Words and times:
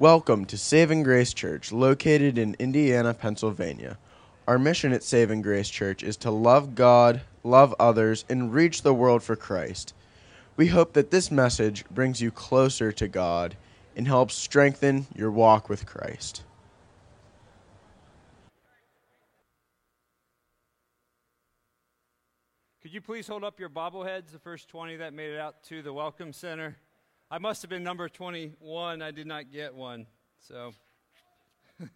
Welcome 0.00 0.46
to 0.46 0.56
Saving 0.56 1.02
Grace 1.02 1.34
Church, 1.34 1.72
located 1.72 2.38
in 2.38 2.56
Indiana, 2.58 3.12
Pennsylvania. 3.12 3.98
Our 4.48 4.58
mission 4.58 4.94
at 4.94 5.02
Saving 5.02 5.42
Grace 5.42 5.68
Church 5.68 6.02
is 6.02 6.16
to 6.16 6.30
love 6.30 6.74
God, 6.74 7.20
love 7.44 7.74
others, 7.78 8.24
and 8.26 8.50
reach 8.50 8.80
the 8.80 8.94
world 8.94 9.22
for 9.22 9.36
Christ. 9.36 9.92
We 10.56 10.68
hope 10.68 10.94
that 10.94 11.10
this 11.10 11.30
message 11.30 11.84
brings 11.90 12.18
you 12.18 12.30
closer 12.30 12.92
to 12.92 13.08
God 13.08 13.58
and 13.94 14.08
helps 14.08 14.34
strengthen 14.34 15.06
your 15.14 15.30
walk 15.30 15.68
with 15.68 15.84
Christ. 15.84 16.44
Could 22.80 22.94
you 22.94 23.02
please 23.02 23.28
hold 23.28 23.44
up 23.44 23.60
your 23.60 23.68
bobbleheads, 23.68 24.32
the 24.32 24.38
first 24.38 24.66
20 24.70 24.96
that 24.96 25.12
made 25.12 25.32
it 25.34 25.38
out 25.38 25.62
to 25.64 25.82
the 25.82 25.92
Welcome 25.92 26.32
Center? 26.32 26.78
I 27.32 27.38
must 27.38 27.62
have 27.62 27.68
been 27.68 27.84
number 27.84 28.08
21. 28.08 29.02
I 29.02 29.12
did 29.12 29.28
not 29.28 29.52
get 29.52 29.72
one. 29.72 30.06
So 30.40 30.72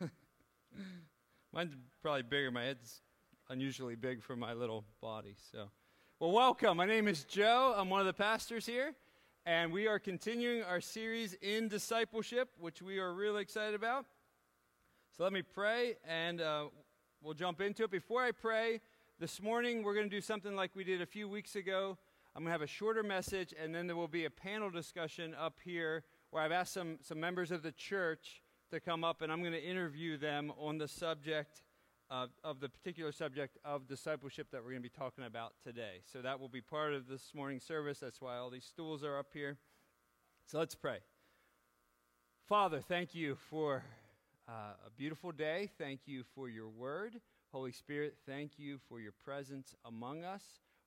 mine's 1.53 1.75
probably 2.01 2.23
bigger. 2.23 2.53
My 2.53 2.63
head's 2.63 3.01
unusually 3.51 3.97
big 3.97 4.23
for 4.23 4.37
my 4.37 4.53
little 4.53 4.85
body. 5.01 5.35
So, 5.51 5.71
well, 6.21 6.31
welcome. 6.31 6.77
My 6.77 6.87
name 6.87 7.09
is 7.09 7.25
Joe. 7.25 7.75
I'm 7.77 7.91
one 7.91 7.99
of 7.99 8.07
the 8.07 8.13
pastors 8.13 8.65
here, 8.65 8.95
and 9.45 9.73
we 9.73 9.89
are 9.89 9.99
continuing 9.99 10.63
our 10.63 10.81
series 10.81 11.35
in 11.43 11.67
discipleship, 11.67 12.51
which 12.61 12.81
we 12.81 13.01
are 13.01 13.13
really 13.13 13.43
excited 13.43 13.75
about. 13.75 14.07
So 15.17 15.25
let 15.25 15.33
me 15.33 15.43
pray, 15.43 15.97
and 16.07 16.41
uh, 16.41 16.67
we'll 17.21 17.35
jump 17.35 17.61
into 17.61 17.83
it. 17.83 17.91
Before 17.91 18.23
I 18.23 18.31
pray, 18.31 18.81
this 19.19 19.43
morning, 19.43 19.83
we're 19.83 19.95
going 19.95 20.09
to 20.09 20.17
do 20.17 20.21
something 20.21 20.55
like 20.55 20.77
we 20.77 20.85
did 20.85 21.03
a 21.03 21.07
few 21.07 21.29
weeks 21.29 21.57
ago. 21.57 21.99
I'm 22.37 22.43
going 22.43 22.49
to 22.49 22.53
have 22.53 22.63
a 22.63 22.67
shorter 22.67 23.05
message, 23.05 23.55
and 23.63 23.73
then 23.73 23.87
there 23.87 23.95
will 23.95 24.09
be 24.09 24.25
a 24.25 24.31
panel 24.31 24.69
discussion 24.69 25.37
up 25.39 25.59
here 25.65 26.03
where 26.31 26.43
I've 26.43 26.51
asked 26.51 26.73
some, 26.73 26.99
some 27.01 27.21
members 27.21 27.53
of 27.53 27.63
the 27.63 27.71
church 27.71 28.43
to 28.73 28.81
come 28.81 29.05
up, 29.05 29.23
and 29.23 29.31
I'm 29.31 29.41
going 29.41 29.53
to 29.53 29.63
interview 29.63 30.17
them 30.17 30.53
on 30.59 30.79
the 30.79 30.89
subject 30.89 31.63
of, 32.11 32.31
of 32.43 32.59
the 32.59 32.69
particular 32.69 33.13
subject 33.13 33.57
of 33.65 33.87
discipleship 33.87 34.49
that 34.51 34.65
we're 34.65 34.71
going 34.71 34.83
to 34.83 34.89
be 34.89 34.99
talking 34.99 35.25
about 35.25 35.53
today. 35.63 36.01
So 36.13 36.23
that 36.23 36.41
will 36.41 36.49
be 36.49 36.61
part 36.61 36.93
of 36.93 37.07
this 37.07 37.31
morning's 37.37 37.63
service. 37.63 38.01
That's 38.01 38.21
why 38.21 38.37
all 38.37 38.51
these 38.51 38.65
stools 38.65 39.05
are 39.05 39.17
up 39.17 39.29
here. 39.33 39.57
So 40.47 40.59
let's 40.59 40.75
pray. 40.75 40.99
Father, 42.49 42.81
thank 42.81 43.15
you 43.15 43.37
for 43.37 43.85
uh, 44.49 44.75
a 44.85 44.91
beautiful 44.97 45.31
day. 45.31 45.71
Thank 45.79 46.01
you 46.07 46.25
for 46.35 46.49
your 46.49 46.69
word. 46.69 47.21
Holy 47.53 47.73
Spirit, 47.73 48.17
thank 48.27 48.59
you 48.59 48.81
for 48.89 48.99
your 48.99 49.13
presence 49.25 49.77
among 49.85 50.25
us. 50.25 50.43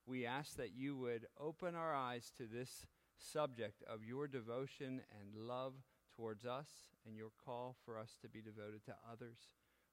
We 0.08 0.24
ask 0.24 0.56
that 0.56 0.74
you 0.74 0.96
would 0.96 1.26
open 1.38 1.74
our 1.74 1.94
eyes 1.94 2.32
to 2.38 2.44
this 2.46 2.86
subject 3.18 3.82
of 3.82 4.02
your 4.02 4.26
devotion 4.26 5.02
and 5.20 5.46
love 5.46 5.74
towards 6.16 6.46
us 6.46 6.68
and 7.06 7.14
your 7.14 7.28
call 7.44 7.76
for 7.84 7.98
us 7.98 8.16
to 8.22 8.28
be 8.28 8.40
devoted 8.40 8.86
to 8.86 8.94
others. 9.12 9.36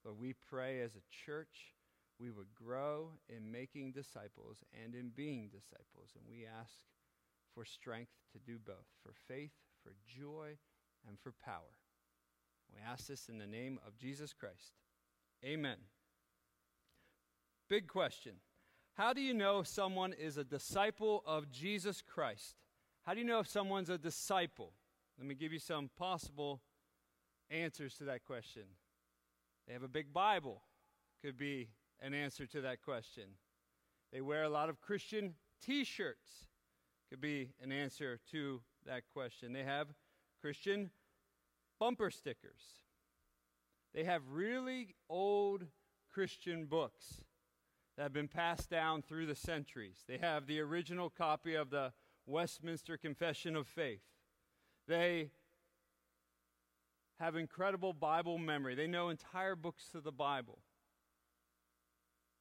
Lord, 0.06 0.18
we 0.18 0.34
pray 0.34 0.80
as 0.80 0.96
a 0.96 1.26
church 1.26 1.74
we 2.18 2.32
would 2.32 2.56
grow 2.56 3.10
in 3.28 3.52
making 3.52 3.92
disciples 3.92 4.64
and 4.86 4.96
in 4.96 5.10
being 5.10 5.50
disciples. 5.50 6.12
And 6.16 6.24
we 6.30 6.46
ask 6.46 6.76
for 7.54 7.66
strength 7.66 8.14
to 8.32 8.40
do 8.40 8.58
both, 8.58 8.88
for 9.04 9.12
faith, 9.28 9.52
for 9.84 9.96
joy, 10.08 10.58
and 11.06 11.20
for 11.20 11.34
power. 11.44 11.76
We 12.74 12.80
ask 12.90 13.08
this 13.08 13.28
in 13.28 13.38
the 13.38 13.48
name 13.48 13.80
of 13.86 13.98
Jesus 13.98 14.32
Christ. 14.32 14.72
Amen. 15.44 15.78
Big 17.68 17.88
question. 17.90 18.36
How 18.96 19.12
do 19.12 19.20
you 19.20 19.34
know 19.34 19.60
if 19.60 19.68
someone 19.68 20.14
is 20.14 20.38
a 20.38 20.46
disciple 20.46 21.22
of 21.26 21.52
Jesus 21.52 22.02
Christ? 22.02 22.56
How 23.04 23.14
do 23.14 23.20
you 23.20 23.26
know 23.26 23.40
if 23.40 23.48
someone's 23.48 23.90
a 23.90 23.98
disciple? 23.98 24.72
Let 25.18 25.28
me 25.28 25.36
give 25.36 25.52
you 25.52 25.60
some 25.60 25.90
possible 25.98 26.62
answers 27.52 27.96
to 27.96 28.06
that 28.06 28.24
question. 28.24 28.64
They 29.68 29.74
have 29.74 29.84
a 29.84 29.90
big 29.90 30.14
Bible, 30.14 30.62
could 31.22 31.38
be 31.38 31.68
an 32.02 32.14
answer 32.14 32.46
to 32.46 32.62
that 32.62 32.82
question. 32.82 33.24
They 34.14 34.22
wear 34.22 34.44
a 34.44 34.50
lot 34.50 34.70
of 34.70 34.80
Christian 34.80 35.34
t 35.62 35.84
shirts, 35.84 36.48
could 37.10 37.20
be 37.20 37.50
an 37.62 37.74
answer 37.74 38.22
to 38.32 38.62
that 38.86 39.04
question. 39.12 39.52
They 39.52 39.64
have 39.64 39.90
Christian 40.40 40.90
bumper 41.82 42.12
stickers. 42.12 42.62
They 43.94 44.06
have 44.06 44.22
really 44.32 44.96
old 45.10 45.66
Christian 46.14 46.64
books 46.64 47.26
that 47.96 48.04
have 48.04 48.14
been 48.14 48.28
passed 48.28 48.70
down 48.70 49.02
through 49.02 49.26
the 49.26 49.36
centuries. 49.36 50.04
They 50.08 50.18
have 50.18 50.48
the 50.48 50.60
original 50.60 51.10
copy 51.10 51.56
of 51.56 51.70
the 51.70 51.94
Westminster 52.26 52.98
Confession 52.98 53.56
of 53.56 53.68
Faith. 53.68 54.02
They 54.88 55.30
have 57.20 57.36
incredible 57.36 57.94
Bible 57.94 58.38
memory. 58.38 58.76
They 58.76 58.88
know 58.88 59.10
entire 59.10 59.56
books 59.56 59.94
of 59.96 60.04
the 60.04 60.12
Bible. 60.12 60.60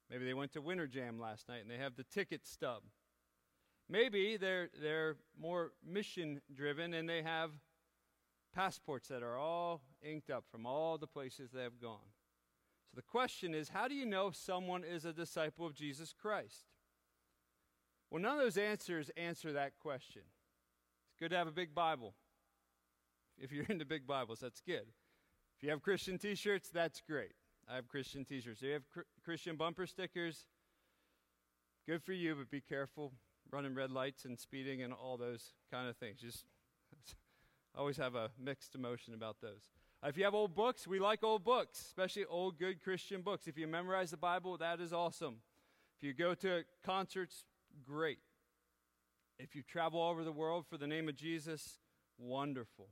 Maybe 0.09 0.25
they 0.25 0.33
went 0.33 0.51
to 0.53 0.61
Winter 0.61 0.87
Jam 0.87 1.19
last 1.19 1.47
night 1.47 1.61
and 1.61 1.71
they 1.71 1.77
have 1.77 1.95
the 1.95 2.03
ticket 2.03 2.45
stub. 2.45 2.83
Maybe 3.89 4.37
they're, 4.37 4.69
they're 4.81 5.15
more 5.39 5.71
mission 5.87 6.41
driven 6.53 6.93
and 6.93 7.07
they 7.07 7.21
have 7.23 7.51
passports 8.53 9.07
that 9.07 9.23
are 9.23 9.37
all 9.37 9.81
inked 10.01 10.29
up 10.29 10.45
from 10.51 10.65
all 10.65 10.97
the 10.97 11.07
places 11.07 11.51
they 11.51 11.63
have 11.63 11.79
gone 11.79 12.14
the 12.95 13.01
question 13.01 13.53
is 13.53 13.69
how 13.69 13.87
do 13.87 13.95
you 13.95 14.05
know 14.05 14.27
if 14.27 14.35
someone 14.35 14.83
is 14.83 15.05
a 15.05 15.13
disciple 15.13 15.65
of 15.65 15.73
Jesus 15.73 16.13
Christ? 16.19 16.65
Well, 18.09 18.21
none 18.21 18.37
of 18.37 18.43
those 18.43 18.57
answers 18.57 19.11
answer 19.17 19.51
that 19.53 19.73
question. 19.81 20.21
It's 21.09 21.19
good 21.19 21.31
to 21.31 21.37
have 21.37 21.47
a 21.47 21.51
big 21.51 21.75
Bible. 21.75 22.13
If 23.37 23.51
you're 23.51 23.65
into 23.69 23.85
big 23.85 24.07
Bibles, 24.07 24.39
that's 24.39 24.61
good. 24.61 24.85
If 25.57 25.63
you 25.63 25.69
have 25.69 25.81
Christian 25.81 26.17
t 26.17 26.35
shirts, 26.35 26.69
that's 26.69 27.01
great. 27.01 27.33
I 27.69 27.75
have 27.75 27.87
Christian 27.87 28.25
t 28.25 28.39
shirts. 28.41 28.61
If 28.61 28.67
you 28.67 28.73
have 28.73 28.89
cr- 28.89 29.01
Christian 29.23 29.55
bumper 29.55 29.85
stickers, 29.85 30.45
good 31.87 32.03
for 32.03 32.13
you, 32.13 32.35
but 32.35 32.49
be 32.49 32.61
careful 32.61 33.11
running 33.51 33.75
red 33.75 33.91
lights 33.91 34.25
and 34.25 34.39
speeding 34.39 34.81
and 34.81 34.93
all 34.93 35.17
those 35.17 35.53
kind 35.71 35.87
of 35.87 35.95
things. 35.97 36.19
Just 36.19 36.45
always 37.77 37.97
have 37.97 38.15
a 38.15 38.31
mixed 38.39 38.75
emotion 38.75 39.13
about 39.13 39.37
those. 39.41 39.71
If 40.07 40.17
you 40.17 40.23
have 40.25 40.35
old 40.35 40.53
books, 40.53 40.85
we 40.85 40.99
like 40.99 41.23
old 41.23 41.43
books, 41.43 41.81
especially 41.81 42.25
old, 42.25 42.59
good 42.59 42.79
Christian 42.79 43.23
books. 43.23 43.47
If 43.47 43.57
you 43.57 43.65
memorize 43.65 44.11
the 44.11 44.17
Bible, 44.17 44.55
that 44.57 44.79
is 44.79 44.93
awesome. 44.93 45.37
If 45.97 46.03
you 46.05 46.13
go 46.13 46.35
to 46.35 46.63
concerts, 46.85 47.43
great. 47.83 48.19
If 49.39 49.55
you 49.55 49.63
travel 49.63 49.99
all 49.99 50.11
over 50.11 50.23
the 50.23 50.31
world 50.31 50.67
for 50.69 50.77
the 50.77 50.85
name 50.85 51.09
of 51.09 51.15
Jesus, 51.15 51.79
wonderful. 52.19 52.89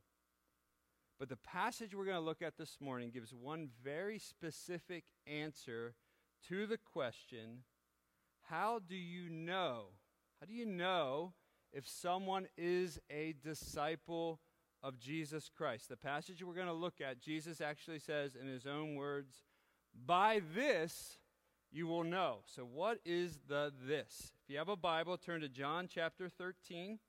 But 1.20 1.30
the 1.30 1.38
passage 1.38 1.94
we're 1.94 2.06
going 2.06 2.18
to 2.18 2.22
look 2.22 2.42
at 2.42 2.58
this 2.58 2.78
morning 2.82 3.12
gives 3.12 3.32
one 3.32 3.70
very 3.84 4.18
specific 4.18 5.04
answer 5.28 5.94
to 6.50 6.66
the 6.66 6.78
question 6.78 7.60
how 8.50 8.80
do 8.80 8.96
you 8.96 9.30
know? 9.30 9.84
How 10.40 10.48
do 10.48 10.54
you 10.54 10.66
know 10.66 11.34
if 11.72 11.88
someone 11.88 12.48
is 12.58 13.00
a 13.12 13.36
disciple 13.44 14.40
of 14.84 15.00
Jesus 15.00 15.50
Christ. 15.56 15.90
The 15.90 15.98
passage 15.98 16.44
we're 16.44 16.54
going 16.54 16.68
to 16.68 16.74
look 16.74 17.00
at, 17.02 17.22
Jesus 17.22 17.62
actually 17.62 18.00
says 18.00 18.36
in 18.40 18.48
his 18.48 18.68
own 18.68 18.96
words, 18.96 19.44
By 20.06 20.42
this 20.54 21.18
you 21.72 21.88
will 21.88 22.04
know. 22.04 22.40
So, 22.46 22.64
what 22.64 23.00
is 23.06 23.40
the 23.48 23.72
this? 23.88 24.34
If 24.44 24.52
you 24.52 24.58
have 24.58 24.70
a 24.70 24.76
Bible, 24.76 25.18
turn 25.18 25.42
to 25.42 25.50
John 25.50 25.88
chapter 25.92 26.30
13. 26.30 27.00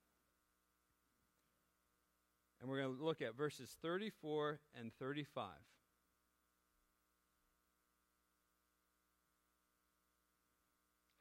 And 2.61 2.71
we're 2.71 2.81
going 2.81 2.97
to 2.97 3.05
look 3.05 3.21
at 3.21 3.37
verses 3.37 3.77
34 3.83 4.61
and 4.81 4.91
35. 4.99 5.49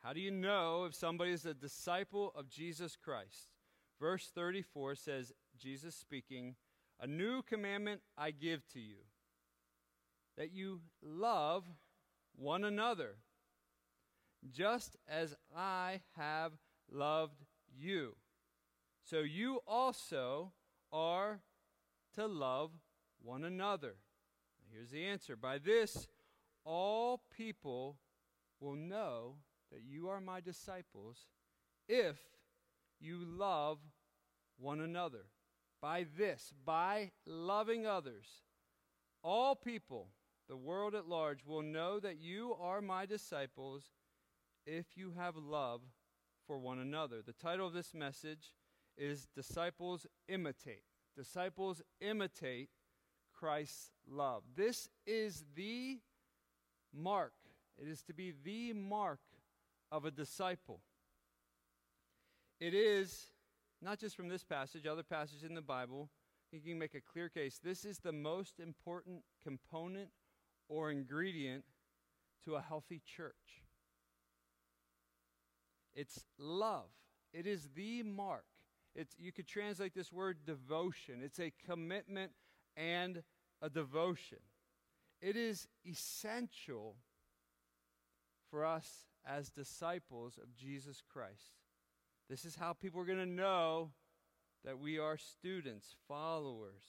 How 0.02 0.14
do 0.14 0.20
you 0.20 0.32
know 0.32 0.86
if 0.86 0.96
somebody 0.96 1.32
is 1.32 1.46
a 1.46 1.54
disciple 1.54 2.32
of 2.36 2.50
Jesus 2.50 2.98
Christ? 3.02 3.50
Verse 4.00 4.32
34 4.36 4.96
says, 4.96 5.34
Jesus 5.64 5.96
speaking, 5.96 6.56
A 7.00 7.08
new 7.08 7.42
commandment 7.42 8.02
I 8.18 8.32
give 8.32 8.68
to 8.74 8.80
you, 8.80 8.98
that 10.36 10.52
you 10.52 10.82
love 11.02 11.64
one 12.36 12.66
another, 12.66 13.16
just 14.52 14.98
as 15.08 15.34
I 15.56 16.02
have 16.18 16.52
loved 16.92 17.46
you. 17.74 18.18
So 19.06 19.20
you 19.20 19.62
also 19.66 20.52
are 20.92 21.40
to 22.16 22.28
love 22.28 22.72
one 23.22 23.46
another. 23.46 23.96
Here's 24.70 24.92
the 24.92 25.06
answer 25.06 25.38
By 25.38 25.60
this, 25.60 26.08
all 26.66 27.22
people 27.36 28.00
will 28.60 28.76
know 28.76 29.36
that 29.72 29.82
you 29.88 30.10
are 30.10 30.20
my 30.20 30.42
disciples 30.42 31.28
if 31.88 32.18
you 33.00 33.24
love 33.26 33.80
one 34.58 34.82
another. 34.82 35.26
By 35.84 36.06
this, 36.18 36.54
by 36.64 37.12
loving 37.26 37.86
others, 37.86 38.26
all 39.22 39.54
people, 39.54 40.08
the 40.48 40.56
world 40.56 40.96
at 40.96 41.10
large, 41.10 41.46
will 41.46 41.62
know 41.62 42.00
that 42.00 42.22
you 42.22 42.56
are 42.62 42.80
my 42.80 43.06
disciples 43.06 43.92
if 44.66 44.86
you 44.96 45.12
have 45.18 45.36
love 45.36 45.82
for 46.48 46.58
one 46.58 46.80
another. 46.80 47.18
The 47.22 47.34
title 47.34 47.68
of 47.68 47.74
this 47.74 47.94
message 47.94 48.54
is 48.98 49.28
Disciples 49.36 50.08
Imitate. 50.30 50.86
Disciples 51.18 51.82
imitate 52.00 52.70
Christ's 53.34 53.92
love. 54.10 54.44
This 54.56 54.88
is 55.06 55.44
the 55.54 56.00
mark. 56.94 57.34
It 57.78 57.90
is 57.90 58.02
to 58.04 58.14
be 58.14 58.32
the 58.42 58.72
mark 58.72 59.20
of 59.92 60.06
a 60.06 60.12
disciple. 60.12 60.80
It 62.62 62.74
is, 62.74 63.33
not 63.84 64.00
just 64.00 64.16
from 64.16 64.30
this 64.30 64.44
passage, 64.44 64.88
other 64.88 65.04
passages 65.04 65.44
in 65.44 65.56
the 65.56 65.62
Bible, 65.62 66.10
you 66.52 66.62
can 66.62 66.80
make 66.80 66.96
a 66.96 67.02
clear 67.02 67.30
case. 67.30 67.60
This 67.62 67.84
is 67.84 68.00
the 68.00 68.12
most 68.12 68.60
important 68.60 69.24
component 69.44 70.10
or 70.70 70.90
ingredient 70.90 71.66
to 72.46 72.56
a 72.56 72.62
healthy 72.62 73.02
church. 73.06 73.64
It's 75.94 76.26
love. 76.38 76.90
It 77.34 77.46
is 77.46 77.70
the 77.76 78.04
mark. 78.04 78.46
It's, 78.96 79.16
you 79.18 79.32
could 79.32 79.48
translate 79.48 79.94
this 79.94 80.12
word 80.12 80.38
devotion. 80.46 81.22
It's 81.24 81.40
a 81.40 81.52
commitment 81.66 82.32
and 82.78 83.24
a 83.62 83.70
devotion. 83.70 84.40
It 85.22 85.36
is 85.36 85.68
essential 85.86 86.96
for 88.50 88.66
us 88.66 89.08
as 89.26 89.50
disciples 89.50 90.38
of 90.42 90.56
Jesus 90.56 91.02
Christ. 91.12 91.63
This 92.30 92.46
is 92.46 92.56
how 92.56 92.74
people 92.74 93.02
are 93.02 93.06
going 93.06 93.18
to 93.20 93.26
know 93.26 93.92
that 94.64 94.80
we 94.80 94.98
are 94.98 95.18
students, 95.18 95.96
followers, 96.08 96.84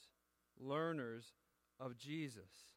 learners 0.58 1.32
of 1.81 1.96
Jesus. 1.96 2.72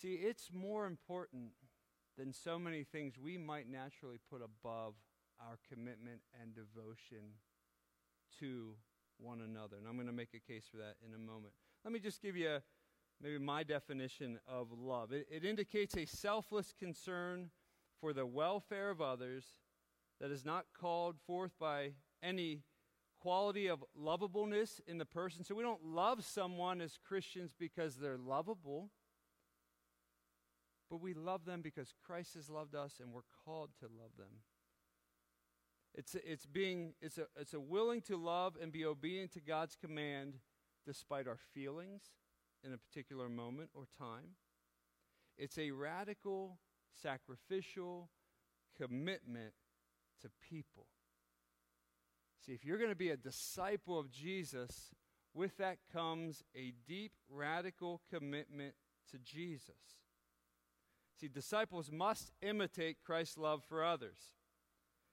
See, 0.00 0.14
it's 0.14 0.50
more 0.52 0.86
important 0.86 1.52
than 2.18 2.32
so 2.32 2.58
many 2.58 2.84
things 2.84 3.14
we 3.18 3.38
might 3.38 3.68
naturally 3.68 4.18
put 4.30 4.42
above 4.42 4.94
our 5.40 5.58
commitment 5.72 6.20
and 6.40 6.54
devotion 6.54 7.34
to 8.40 8.74
one 9.18 9.40
another. 9.40 9.76
And 9.78 9.86
I'm 9.88 9.94
going 9.94 10.06
to 10.06 10.12
make 10.12 10.34
a 10.34 10.52
case 10.52 10.64
for 10.70 10.76
that 10.78 10.96
in 11.06 11.14
a 11.14 11.18
moment. 11.18 11.54
Let 11.84 11.92
me 11.92 11.98
just 11.98 12.20
give 12.20 12.36
you 12.36 12.50
a, 12.50 12.62
maybe 13.22 13.38
my 13.38 13.62
definition 13.62 14.38
of 14.46 14.68
love 14.70 15.12
it, 15.12 15.26
it 15.30 15.44
indicates 15.44 15.96
a 15.96 16.04
selfless 16.04 16.74
concern 16.78 17.50
for 18.00 18.12
the 18.12 18.26
welfare 18.26 18.90
of 18.90 19.00
others 19.00 19.44
that 20.20 20.30
is 20.30 20.44
not 20.44 20.66
called 20.78 21.16
forth 21.26 21.52
by 21.58 21.92
any 22.22 22.62
quality 23.20 23.66
of 23.66 23.84
lovableness 23.94 24.80
in 24.86 24.98
the 24.98 25.04
person. 25.04 25.44
So 25.44 25.54
we 25.54 25.62
don't 25.62 25.84
love 25.84 26.24
someone 26.24 26.80
as 26.80 26.98
Christians 27.06 27.54
because 27.58 27.96
they're 27.96 28.18
lovable, 28.18 28.90
but 30.90 31.00
we 31.00 31.14
love 31.14 31.44
them 31.44 31.62
because 31.62 31.92
Christ 32.06 32.34
has 32.34 32.48
loved 32.48 32.74
us 32.74 33.00
and 33.00 33.12
we're 33.12 33.22
called 33.44 33.70
to 33.80 33.86
love 33.86 34.12
them. 34.16 34.42
It's, 35.94 36.14
it's 36.14 36.44
being 36.44 36.92
it's 37.00 37.16
a, 37.16 37.26
it's 37.40 37.54
a 37.54 37.60
willing 37.60 38.02
to 38.02 38.16
love 38.16 38.56
and 38.60 38.70
be 38.70 38.84
obedient 38.84 39.32
to 39.32 39.40
God's 39.40 39.76
command 39.76 40.34
despite 40.86 41.26
our 41.26 41.38
feelings 41.54 42.02
in 42.62 42.72
a 42.72 42.78
particular 42.78 43.28
moment 43.28 43.70
or 43.74 43.86
time. 43.98 44.36
It's 45.38 45.58
a 45.58 45.70
radical, 45.70 46.58
sacrificial 47.02 48.10
commitment 48.76 49.52
to 50.22 50.30
people. 50.48 50.86
See, 52.44 52.52
if 52.52 52.64
you're 52.64 52.78
going 52.78 52.90
to 52.90 52.96
be 52.96 53.10
a 53.10 53.16
disciple 53.16 53.98
of 53.98 54.10
Jesus, 54.10 54.94
with 55.34 55.56
that 55.58 55.78
comes 55.92 56.42
a 56.54 56.72
deep, 56.86 57.12
radical 57.28 58.00
commitment 58.10 58.74
to 59.10 59.18
Jesus. 59.18 59.74
See, 61.20 61.28
disciples 61.28 61.90
must 61.90 62.30
imitate 62.42 62.98
Christ's 63.04 63.38
love 63.38 63.62
for 63.64 63.84
others. 63.84 64.18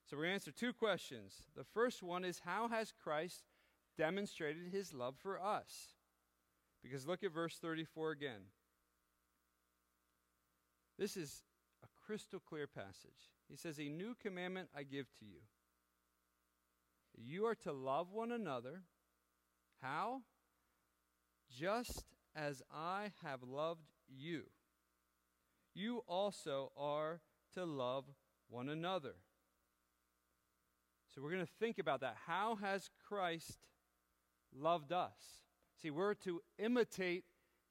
So 0.06 0.18
we're 0.18 0.24
going 0.24 0.31
to 0.31 0.35
answer 0.35 0.51
two 0.51 0.74
questions. 0.74 1.33
The 1.56 1.63
first 1.63 2.03
one 2.03 2.25
is 2.25 2.41
How 2.45 2.68
has 2.68 2.91
Christ 2.91 3.44
demonstrated 3.97 4.71
his 4.71 4.94
love 4.94 5.15
for 5.18 5.41
us? 5.41 5.95
Because 6.83 7.07
look 7.07 7.24
at 7.24 7.31
verse 7.31 7.57
34 7.57 8.12
again. 8.12 8.41
This 11.00 11.15
is 11.15 11.44
crystal 12.06 12.40
clear 12.40 12.68
passage. 12.68 13.32
He 13.50 13.56
says, 13.56 13.80
A 13.80 13.90
new 13.90 14.16
commandment 14.22 14.70
I 14.76 14.84
give 14.84 15.08
to 15.20 15.26
you. 15.26 15.40
You 17.16 17.46
are 17.46 17.56
to 17.56 17.72
love 17.72 18.12
one 18.12 18.32
another. 18.32 18.82
How? 19.82 20.22
Just 21.50 22.06
as 22.36 22.62
I 22.74 23.12
have 23.24 23.44
loved 23.44 23.88
you. 24.08 24.44
You 25.76 26.04
also 26.08 26.72
are 26.78 27.22
to 27.54 27.66
love 27.66 28.06
one 28.50 28.70
another. 28.70 29.16
So 31.14 31.22
we're 31.22 31.32
going 31.32 31.46
to 31.46 31.52
think 31.60 31.78
about 31.78 32.02
that. 32.02 32.18
How 32.26 32.56
has 32.56 32.90
Christ 33.08 33.60
loved 34.56 34.92
us? 34.92 35.44
See, 35.82 35.92
we're 35.92 36.16
to 36.16 36.42
imitate 36.58 37.26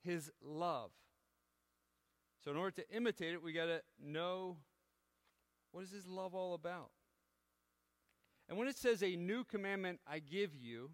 his 0.04 0.30
love. 0.40 0.90
So 2.44 2.50
in 2.50 2.56
order 2.56 2.82
to 2.82 2.96
imitate 2.96 3.34
it, 3.34 3.42
we 3.42 3.52
got 3.52 3.66
to 3.66 3.80
know 4.02 4.56
what 5.70 5.84
is 5.84 5.92
his 5.92 6.06
love 6.06 6.34
all 6.34 6.54
about? 6.54 6.90
And 8.48 8.58
when 8.58 8.68
it 8.68 8.76
says 8.76 9.02
a 9.02 9.16
new 9.16 9.44
commandment 9.44 10.00
I 10.06 10.18
give 10.18 10.54
you, 10.54 10.90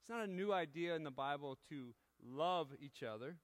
it's 0.00 0.08
not 0.08 0.24
a 0.24 0.30
new 0.30 0.52
idea 0.52 0.94
in 0.94 1.04
the 1.04 1.10
Bible 1.10 1.58
to 1.68 1.94
love 2.24 2.68
each 2.80 3.02
other, 3.02 3.36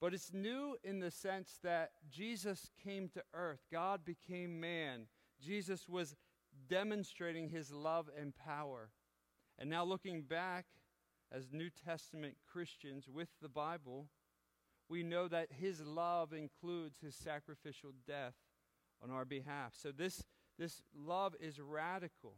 but 0.00 0.14
it's 0.14 0.32
new 0.32 0.76
in 0.84 1.00
the 1.00 1.10
sense 1.10 1.58
that 1.62 1.92
Jesus 2.10 2.70
came 2.82 3.08
to 3.08 3.22
earth. 3.32 3.60
God 3.72 4.04
became 4.04 4.60
man. 4.60 5.06
Jesus 5.40 5.88
was 5.88 6.14
demonstrating 6.68 7.48
his 7.48 7.72
love 7.72 8.08
and 8.18 8.34
power. 8.36 8.90
And 9.58 9.70
now, 9.70 9.84
looking 9.84 10.22
back 10.22 10.66
as 11.32 11.48
New 11.50 11.70
Testament 11.70 12.36
Christians 12.46 13.08
with 13.08 13.28
the 13.40 13.48
Bible, 13.48 14.08
we 14.88 15.02
know 15.02 15.28
that 15.28 15.48
his 15.50 15.80
love 15.80 16.32
includes 16.32 16.98
his 17.00 17.14
sacrificial 17.14 17.90
death 18.06 18.34
on 19.02 19.10
our 19.10 19.24
behalf. 19.24 19.72
So, 19.74 19.92
this, 19.92 20.24
this 20.58 20.82
love 20.94 21.34
is 21.40 21.60
radical. 21.60 22.34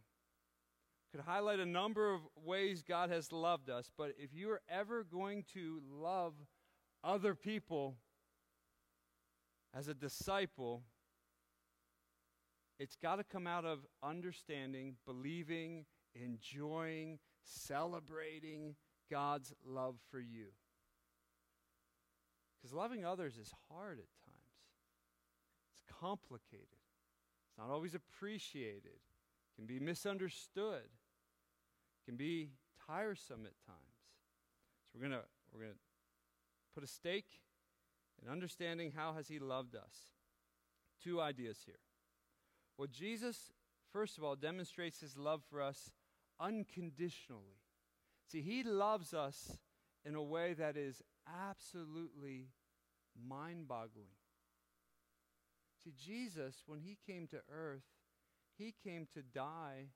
Could 1.12 1.24
highlight 1.24 1.60
a 1.60 1.66
number 1.66 2.12
of 2.12 2.20
ways 2.44 2.82
God 2.82 3.10
has 3.10 3.32
loved 3.32 3.70
us, 3.70 3.90
but 3.96 4.12
if 4.18 4.34
you 4.34 4.50
are 4.50 4.60
ever 4.68 5.04
going 5.04 5.44
to 5.54 5.80
love 5.90 6.34
other 7.02 7.34
people 7.34 7.96
as 9.74 9.88
a 9.88 9.94
disciple, 9.94 10.82
it's 12.78 12.96
got 12.96 13.16
to 13.16 13.24
come 13.24 13.46
out 13.46 13.64
of 13.64 13.86
understanding, 14.02 14.96
believing, 15.06 15.86
enjoying, 16.14 17.18
celebrating 17.44 18.74
God's 19.10 19.52
love 19.64 19.96
for 20.10 20.20
you. 20.20 20.48
Because 22.66 22.76
loving 22.76 23.04
others 23.04 23.36
is 23.36 23.54
hard 23.70 24.00
at 24.00 24.08
times, 24.26 24.58
it's 25.70 25.82
complicated, 26.00 26.66
it's 27.48 27.58
not 27.58 27.70
always 27.70 27.94
appreciated, 27.94 28.86
it 28.86 29.54
can 29.54 29.66
be 29.66 29.78
misunderstood, 29.78 30.82
it 30.82 32.04
can 32.04 32.16
be 32.16 32.50
tiresome 32.84 33.46
at 33.46 33.54
times. 33.64 33.78
So 34.90 34.98
we're 34.98 35.08
going 35.08 35.22
we're 35.52 35.60
going 35.60 35.74
to 35.74 35.78
put 36.74 36.82
a 36.82 36.88
stake 36.88 37.40
in 38.20 38.28
understanding 38.28 38.92
how 38.96 39.12
has 39.12 39.28
he 39.28 39.38
loved 39.38 39.76
us. 39.76 40.10
Two 41.04 41.20
ideas 41.20 41.58
here. 41.66 41.78
Well, 42.76 42.88
Jesus, 42.90 43.52
first 43.92 44.18
of 44.18 44.24
all, 44.24 44.34
demonstrates 44.34 44.98
his 44.98 45.16
love 45.16 45.42
for 45.48 45.62
us 45.62 45.92
unconditionally. 46.40 47.60
See, 48.26 48.42
he 48.42 48.64
loves 48.64 49.14
us 49.14 49.56
in 50.06 50.14
a 50.14 50.22
way 50.22 50.54
that 50.54 50.76
is 50.76 51.02
absolutely 51.50 52.46
mind 53.28 53.66
boggling. 53.66 54.14
See, 55.82 55.92
Jesus, 55.98 56.62
when 56.66 56.80
he 56.80 56.96
came 57.06 57.26
to 57.28 57.40
earth, 57.52 57.82
he 58.56 58.74
came 58.84 59.06
to 59.14 59.22
die 59.22 59.88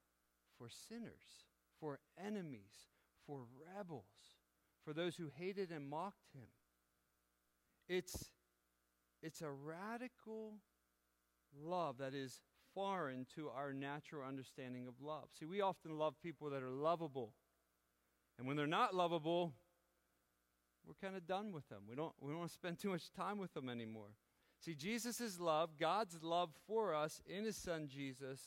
for 0.58 0.68
sinners, 0.68 1.46
for 1.78 2.00
enemies, 2.22 2.88
for 3.26 3.44
rebels, 3.76 4.04
for 4.84 4.92
those 4.92 5.16
who 5.16 5.30
hated 5.38 5.70
and 5.70 5.88
mocked 5.88 6.28
him. 6.34 6.48
It's, 7.88 8.30
it's 9.22 9.42
a 9.42 9.50
radical 9.50 10.54
love 11.56 11.98
that 11.98 12.14
is 12.14 12.40
foreign 12.74 13.26
to 13.34 13.48
our 13.48 13.72
natural 13.72 14.26
understanding 14.26 14.86
of 14.86 14.94
love. 15.00 15.28
See, 15.38 15.46
we 15.46 15.60
often 15.60 15.98
love 15.98 16.14
people 16.22 16.50
that 16.50 16.62
are 16.62 16.70
lovable. 16.70 17.34
And 18.38 18.46
when 18.46 18.56
they're 18.56 18.66
not 18.66 18.94
lovable, 18.94 19.54
we're 20.86 20.94
kind 21.00 21.16
of 21.16 21.26
done 21.26 21.52
with 21.52 21.68
them. 21.68 21.82
We 21.88 21.96
don't, 21.96 22.12
we 22.20 22.30
don't 22.30 22.38
want 22.38 22.50
to 22.50 22.54
spend 22.54 22.78
too 22.80 22.90
much 22.90 23.12
time 23.12 23.38
with 23.38 23.54
them 23.54 23.68
anymore. 23.68 24.14
See, 24.60 24.74
Jesus' 24.74 25.40
love, 25.40 25.70
God's 25.78 26.18
love 26.22 26.50
for 26.66 26.94
us 26.94 27.22
in 27.26 27.44
his 27.44 27.56
son 27.56 27.88
Jesus, 27.88 28.40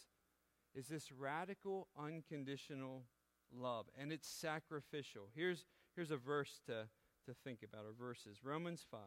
is 0.76 0.88
this 0.88 1.12
radical, 1.12 1.88
unconditional 1.98 3.04
love. 3.52 3.86
And 4.00 4.12
it's 4.12 4.28
sacrificial. 4.28 5.30
Here's, 5.36 5.66
here's 5.96 6.12
a 6.12 6.18
verse 6.18 6.62
to, 6.68 6.88
to 7.26 7.34
think 7.44 7.60
about, 7.64 7.86
or 7.86 7.94
verses 7.98 8.40
Romans 8.44 8.86
5. 8.90 9.00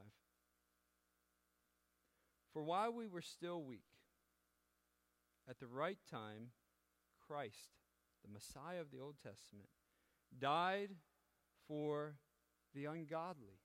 For 2.52 2.62
while 2.62 2.92
we 2.92 3.06
were 3.06 3.22
still 3.22 3.62
weak, 3.62 3.84
at 5.48 5.60
the 5.60 5.66
right 5.66 5.98
time, 6.10 6.48
Christ, 7.26 7.70
the 8.24 8.32
Messiah 8.32 8.80
of 8.80 8.90
the 8.90 8.98
Old 8.98 9.16
Testament, 9.22 9.68
died 10.36 10.90
for 11.68 12.14
the 12.76 12.84
ungodly. 12.84 13.58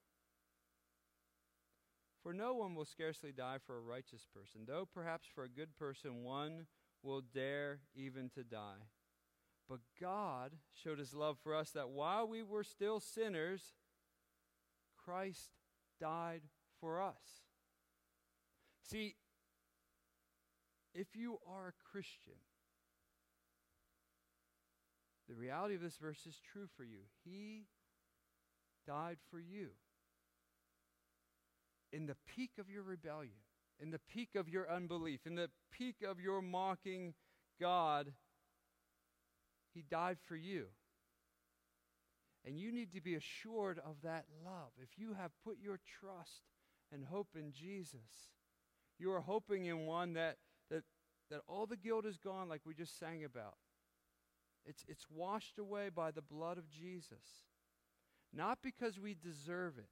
For 2.24 2.34
no 2.34 2.54
one 2.54 2.76
will 2.76 2.86
scarcely 2.86 3.32
die 3.32 3.58
for 3.66 3.78
a 3.78 3.82
righteous 3.82 4.26
person, 4.34 4.62
though 4.66 4.88
perhaps 4.92 5.28
for 5.34 5.44
a 5.44 5.50
good 5.50 5.76
person 5.78 6.24
one 6.24 6.68
will 7.04 7.22
dare 7.22 7.80
even 7.94 8.30
to 8.36 8.44
die. 8.44 8.88
But 9.68 9.80
God 10.00 10.52
showed 10.74 11.00
his 11.00 11.14
love 11.14 11.38
for 11.44 11.56
us 11.56 11.72
that 11.72 11.90
while 11.90 12.28
we 12.28 12.42
were 12.44 12.64
still 12.64 13.00
sinners, 13.00 13.74
Christ 15.04 15.52
died 16.00 16.42
for 16.80 17.02
us. 17.02 17.46
See, 18.84 19.16
if 20.94 21.16
you 21.16 21.40
are 21.48 21.70
a 21.70 21.90
Christian, 21.92 22.34
the 25.28 25.36
reality 25.36 25.76
of 25.76 25.82
this 25.82 25.98
verse 25.98 26.26
is 26.26 26.40
true 26.52 26.68
for 26.76 26.84
you. 26.84 27.00
He 27.24 27.66
died 28.86 29.18
for 29.30 29.40
you. 29.40 29.70
In 31.92 32.06
the 32.06 32.16
peak 32.36 32.52
of 32.60 32.70
your 32.70 32.84
rebellion, 32.84 33.40
in 33.80 33.92
the 33.92 34.00
peak 34.00 34.36
of 34.36 34.48
your 34.48 34.70
unbelief, 34.70 35.22
in 35.26 35.36
the 35.36 35.50
peak 35.72 35.98
of 36.08 36.20
your 36.20 36.42
mocking 36.42 37.14
God, 37.60 38.14
He 39.74 39.84
died 39.90 40.18
for 40.28 40.36
you. 40.36 40.68
And 42.46 42.58
you 42.58 42.72
need 42.72 42.92
to 42.94 43.02
be 43.02 43.16
assured 43.16 43.80
of 43.80 43.98
that 44.04 44.26
love. 44.44 44.72
If 44.82 44.98
you 44.98 45.14
have 45.14 45.32
put 45.44 45.58
your 45.62 45.80
trust 46.00 46.42
and 46.92 47.06
hope 47.06 47.30
in 47.36 47.52
Jesus, 47.52 48.32
you 48.98 49.12
are 49.12 49.22
hoping 49.22 49.66
in 49.66 49.86
one 49.86 50.14
that, 50.14 50.38
that, 50.70 50.84
that 51.30 51.42
all 51.48 51.66
the 51.66 51.78
guilt 51.78 52.06
is 52.06 52.18
gone, 52.18 52.50
like 52.50 52.62
we 52.66 52.74
just 52.74 52.98
sang 52.98 53.24
about. 53.24 53.58
It's, 54.66 54.84
it's 54.88 55.06
washed 55.10 55.60
away 55.60 55.90
by 55.90 56.12
the 56.12 56.22
blood 56.22 56.58
of 56.58 56.70
Jesus. 56.70 57.48
Not 58.34 58.60
because 58.62 59.00
we 59.00 59.14
deserve 59.14 59.78
it. 59.78 59.90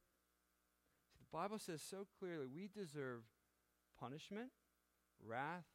See, 1.11 1.19
the 1.19 1.37
Bible 1.37 1.59
says 1.59 1.81
so 1.81 2.07
clearly 2.19 2.47
we 2.47 2.67
deserve 2.67 3.21
punishment, 3.99 4.51
wrath, 5.25 5.65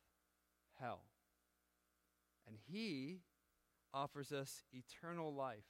hell. 0.80 1.02
And 2.46 2.56
He 2.66 3.20
offers 3.92 4.32
us 4.32 4.62
eternal 4.72 5.32
life 5.32 5.64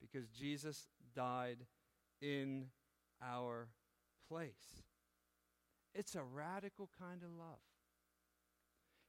because 0.00 0.28
Jesus 0.28 0.88
died 1.14 1.66
in 2.20 2.66
our 3.22 3.68
place. 4.28 4.82
It's 5.94 6.14
a 6.14 6.22
radical 6.22 6.90
kind 6.98 7.22
of 7.22 7.30
love. 7.30 7.60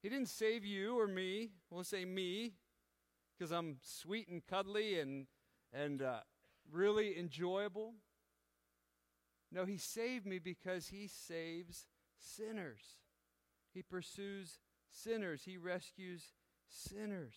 He 0.01 0.09
didn't 0.09 0.29
save 0.29 0.63
you 0.63 0.99
or 0.99 1.07
me. 1.07 1.49
We'll 1.71 1.83
say 1.83 2.05
me 2.05 2.53
because 3.37 3.51
I'm 3.51 3.77
sweet 3.81 4.27
and 4.27 4.45
cuddly 4.45 4.99
and, 4.99 5.25
and 5.73 6.01
uh, 6.01 6.19
really 6.71 7.17
enjoyable. 7.17 7.93
No, 9.51 9.65
He 9.65 9.77
saved 9.77 10.25
me 10.25 10.39
because 10.39 10.87
He 10.87 11.07
saves 11.07 11.87
sinners. 12.17 12.81
He 13.73 13.81
pursues 13.81 14.59
sinners. 14.89 15.43
He 15.45 15.57
rescues 15.57 16.33
sinners. 16.67 17.35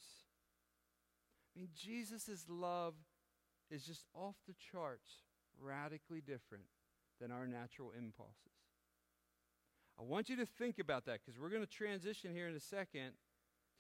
I 1.55 1.61
mean, 1.61 1.69
Jesus' 1.75 2.47
love 2.49 2.95
is 3.71 3.85
just 3.85 4.05
off 4.15 4.37
the 4.47 4.55
charts, 4.73 5.25
radically 5.61 6.21
different 6.21 6.65
than 7.21 7.33
our 7.33 7.47
natural 7.47 7.93
impulses. 7.97 8.53
I 9.99 10.05
want 10.05 10.29
you 10.29 10.37
to 10.37 10.47
think 10.47 10.79
about 10.79 11.07
that 11.07 11.21
because 11.25 11.41
we're 11.41 11.51
going 11.51 11.67
to 11.67 11.67
transition 11.67 12.33
here 12.33 12.49
in 12.49 12.55
a 12.55 12.61
second 12.61 13.13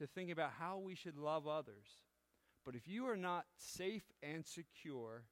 to 0.01 0.07
think 0.07 0.31
about 0.31 0.53
how 0.59 0.79
we 0.79 0.97
should 0.97 1.17
love 1.17 1.47
others. 1.47 1.87
But 2.65 2.75
if 2.75 2.89
you 2.89 3.07
are 3.07 3.17
not 3.17 3.47
safe 3.57 4.03
and 4.23 4.45
secure 4.45 5.23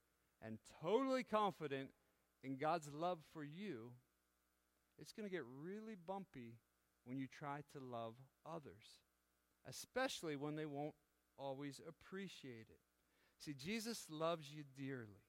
and 0.46 0.58
totally 0.80 1.24
confident 1.24 1.90
in 2.44 2.56
God's 2.56 2.88
love 2.94 3.18
for 3.32 3.42
you, 3.42 3.90
it's 4.98 5.12
going 5.12 5.28
to 5.28 5.34
get 5.34 5.42
really 5.60 5.96
bumpy 6.06 6.54
when 7.04 7.18
you 7.18 7.26
try 7.26 7.60
to 7.72 7.84
love 7.84 8.14
others, 8.46 9.00
especially 9.68 10.36
when 10.36 10.54
they 10.54 10.66
won't 10.66 10.94
always 11.36 11.80
appreciate 11.86 12.66
it. 12.70 12.80
See, 13.38 13.54
Jesus 13.54 14.06
loves 14.08 14.48
you 14.50 14.62
dearly. 14.76 15.22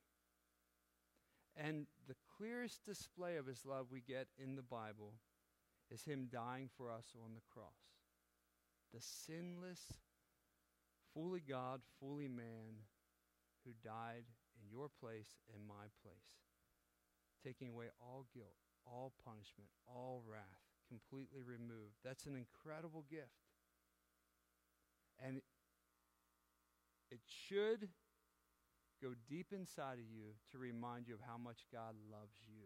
And 1.55 1.87
the 2.07 2.15
clearest 2.37 2.85
display 2.85 3.37
of 3.37 3.47
his 3.47 3.65
love 3.65 3.87
we 3.91 4.01
get 4.01 4.27
in 4.37 4.55
the 4.55 4.61
Bible 4.61 5.13
is 5.89 6.03
him 6.03 6.27
dying 6.31 6.69
for 6.77 6.91
us 6.91 7.15
on 7.15 7.33
the 7.33 7.41
cross. 7.51 7.73
The 8.93 9.01
sinless, 9.01 9.81
fully 11.13 11.41
God, 11.47 11.81
fully 11.99 12.27
man 12.27 12.85
who 13.65 13.71
died 13.83 14.23
in 14.67 14.75
your 14.75 14.89
place 14.99 15.39
and 15.53 15.63
my 15.67 15.87
place, 16.03 16.43
taking 17.43 17.69
away 17.69 17.87
all 17.99 18.25
guilt, 18.33 18.59
all 18.85 19.13
punishment, 19.23 19.69
all 19.87 20.21
wrath, 20.27 20.67
completely 20.87 21.41
removed. 21.41 21.95
That's 22.03 22.25
an 22.25 22.35
incredible 22.35 23.05
gift. 23.09 23.47
And 25.23 25.41
it 27.09 27.19
should 27.25 27.89
go 29.01 29.13
deep 29.29 29.47
inside 29.51 29.99
of 29.99 30.09
you 30.11 30.33
to 30.51 30.57
remind 30.57 31.07
you 31.07 31.13
of 31.13 31.21
how 31.25 31.37
much 31.37 31.65
God 31.71 31.95
loves 32.11 32.35
you. 32.47 32.65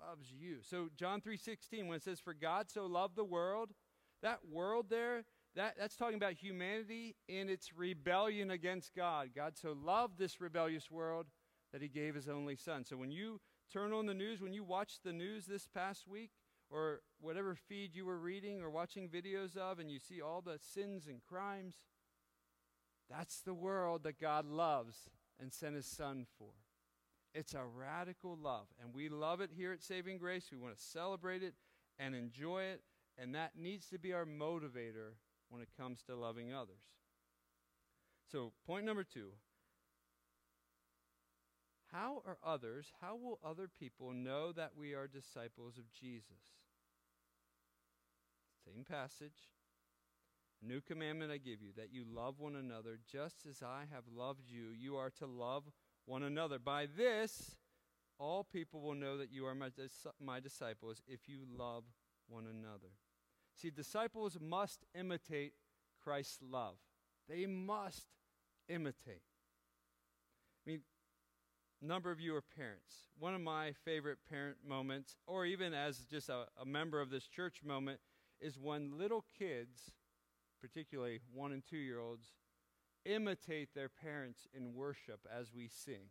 Loves 0.00 0.32
you. 0.32 0.58
So 0.62 0.90
John 0.96 1.20
3:16 1.20 1.86
when 1.86 1.96
it 1.96 2.02
says 2.02 2.20
for 2.20 2.34
God 2.34 2.70
so 2.70 2.86
loved 2.86 3.16
the 3.16 3.24
world, 3.24 3.74
that 4.22 4.44
world 4.46 4.90
there, 4.90 5.24
that, 5.56 5.76
that's 5.78 5.96
talking 5.96 6.16
about 6.16 6.32
humanity 6.32 7.16
in 7.28 7.48
its 7.48 7.72
rebellion 7.76 8.50
against 8.50 8.94
God. 8.94 9.30
God 9.34 9.56
so 9.56 9.76
loved 9.84 10.18
this 10.18 10.40
rebellious 10.40 10.90
world 10.90 11.26
that 11.72 11.82
he 11.82 11.88
gave 11.88 12.14
his 12.14 12.28
only 12.28 12.56
son. 12.56 12.84
So 12.84 12.96
when 12.96 13.10
you 13.10 13.40
turn 13.72 13.92
on 13.92 14.06
the 14.06 14.14
news, 14.14 14.40
when 14.40 14.52
you 14.52 14.64
watch 14.64 14.98
the 15.04 15.12
news 15.12 15.46
this 15.46 15.66
past 15.66 16.06
week, 16.08 16.30
or 16.70 17.00
whatever 17.20 17.54
feed 17.54 17.94
you 17.94 18.04
were 18.04 18.18
reading 18.18 18.60
or 18.60 18.70
watching 18.70 19.08
videos 19.08 19.56
of, 19.56 19.78
and 19.78 19.90
you 19.90 19.98
see 19.98 20.20
all 20.20 20.40
the 20.40 20.58
sins 20.58 21.06
and 21.06 21.22
crimes, 21.22 21.74
that's 23.08 23.40
the 23.40 23.54
world 23.54 24.02
that 24.04 24.20
God 24.20 24.46
loves 24.46 25.10
and 25.40 25.52
sent 25.52 25.76
his 25.76 25.86
son 25.86 26.26
for. 26.38 26.50
It's 27.34 27.54
a 27.54 27.64
radical 27.64 28.36
love, 28.40 28.66
and 28.82 28.94
we 28.94 29.08
love 29.08 29.40
it 29.40 29.50
here 29.54 29.72
at 29.72 29.82
Saving 29.82 30.18
Grace. 30.18 30.48
We 30.50 30.58
want 30.58 30.76
to 30.76 30.82
celebrate 30.82 31.42
it 31.42 31.54
and 31.98 32.14
enjoy 32.14 32.62
it, 32.62 32.82
and 33.18 33.34
that 33.34 33.52
needs 33.56 33.88
to 33.88 33.98
be 33.98 34.12
our 34.12 34.24
motivator 34.24 35.14
when 35.48 35.62
it 35.62 35.68
comes 35.76 36.02
to 36.04 36.16
loving 36.16 36.52
others. 36.52 36.82
So, 38.30 38.52
point 38.66 38.84
number 38.84 39.04
two 39.04 39.32
how 41.94 42.22
are 42.26 42.38
others, 42.44 42.92
how 43.00 43.14
will 43.14 43.38
other 43.44 43.68
people 43.68 44.12
know 44.12 44.50
that 44.50 44.72
we 44.76 44.94
are 44.94 45.06
disciples 45.06 45.78
of 45.78 45.92
Jesus? 45.92 46.58
Same 48.64 48.84
passage. 48.84 49.52
A 50.60 50.66
new 50.66 50.80
commandment 50.80 51.30
I 51.30 51.36
give 51.36 51.62
you, 51.62 51.70
that 51.76 51.92
you 51.92 52.04
love 52.04 52.40
one 52.40 52.56
another 52.56 52.98
just 53.08 53.46
as 53.48 53.62
I 53.62 53.84
have 53.92 54.04
loved 54.12 54.50
you. 54.50 54.70
You 54.76 54.96
are 54.96 55.10
to 55.18 55.26
love 55.26 55.70
one 56.04 56.24
another. 56.24 56.58
By 56.58 56.86
this, 56.86 57.54
all 58.18 58.42
people 58.42 58.80
will 58.80 58.94
know 58.94 59.16
that 59.18 59.30
you 59.30 59.46
are 59.46 59.54
my, 59.54 59.68
dis- 59.68 60.06
my 60.20 60.40
disciples 60.40 61.00
if 61.06 61.28
you 61.28 61.42
love 61.56 61.84
one 62.28 62.46
another. 62.46 62.90
See, 63.54 63.70
disciples 63.70 64.38
must 64.40 64.84
imitate 64.98 65.52
Christ's 66.02 66.38
love. 66.42 66.74
They 67.28 67.46
must 67.46 68.06
imitate. 68.68 69.22
I 70.66 70.70
mean, 70.70 70.80
a 71.82 71.86
number 71.86 72.10
of 72.10 72.20
you 72.20 72.34
are 72.34 72.42
parents. 72.42 73.08
One 73.18 73.34
of 73.34 73.40
my 73.40 73.72
favorite 73.84 74.18
parent 74.28 74.56
moments, 74.66 75.16
or 75.26 75.46
even 75.46 75.72
as 75.72 75.98
just 76.10 76.28
a, 76.28 76.46
a 76.60 76.66
member 76.66 77.00
of 77.00 77.10
this 77.10 77.26
church 77.26 77.62
moment, 77.64 78.00
is 78.40 78.58
when 78.58 78.98
little 78.98 79.24
kids 79.38 79.92
particularly 80.64 81.20
one 81.32 81.52
and 81.52 81.62
two 81.68 81.76
year 81.76 81.98
olds, 82.00 82.32
imitate 83.04 83.74
their 83.74 83.90
parents 83.90 84.48
in 84.54 84.72
worship 84.72 85.20
as 85.30 85.52
we 85.52 85.68
sing. 85.68 86.08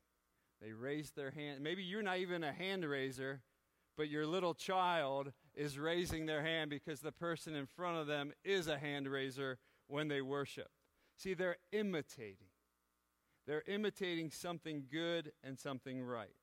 They 0.62 0.74
raise 0.74 1.12
their 1.12 1.32
hand. 1.32 1.64
Maybe 1.64 1.82
you're 1.82 2.04
not 2.04 2.20
even 2.20 2.44
a 2.44 2.54
hand 2.54 2.86
raiser, 2.86 3.42
but 3.98 4.10
your 4.10 4.28
little 4.28 4.54
child 4.54 5.34
is 5.56 5.78
raising 5.78 6.26
their 6.26 6.42
hand 6.42 6.70
because 6.70 7.00
the 7.00 7.12
person 7.12 7.56
in 7.56 7.66
front 7.66 7.98
of 7.98 8.08
them 8.08 8.32
is 8.44 8.68
a 8.68 8.78
hand 8.78 9.08
raiser 9.08 9.58
when 9.88 10.08
they 10.08 10.22
worship. 10.22 10.70
See, 11.18 11.34
they're 11.34 11.58
imitating. 11.72 12.48
They're 13.46 13.64
imitating 13.68 14.32
something 14.32 14.86
good 14.92 15.32
and 15.44 15.60
something 15.60 16.02
right. 16.04 16.36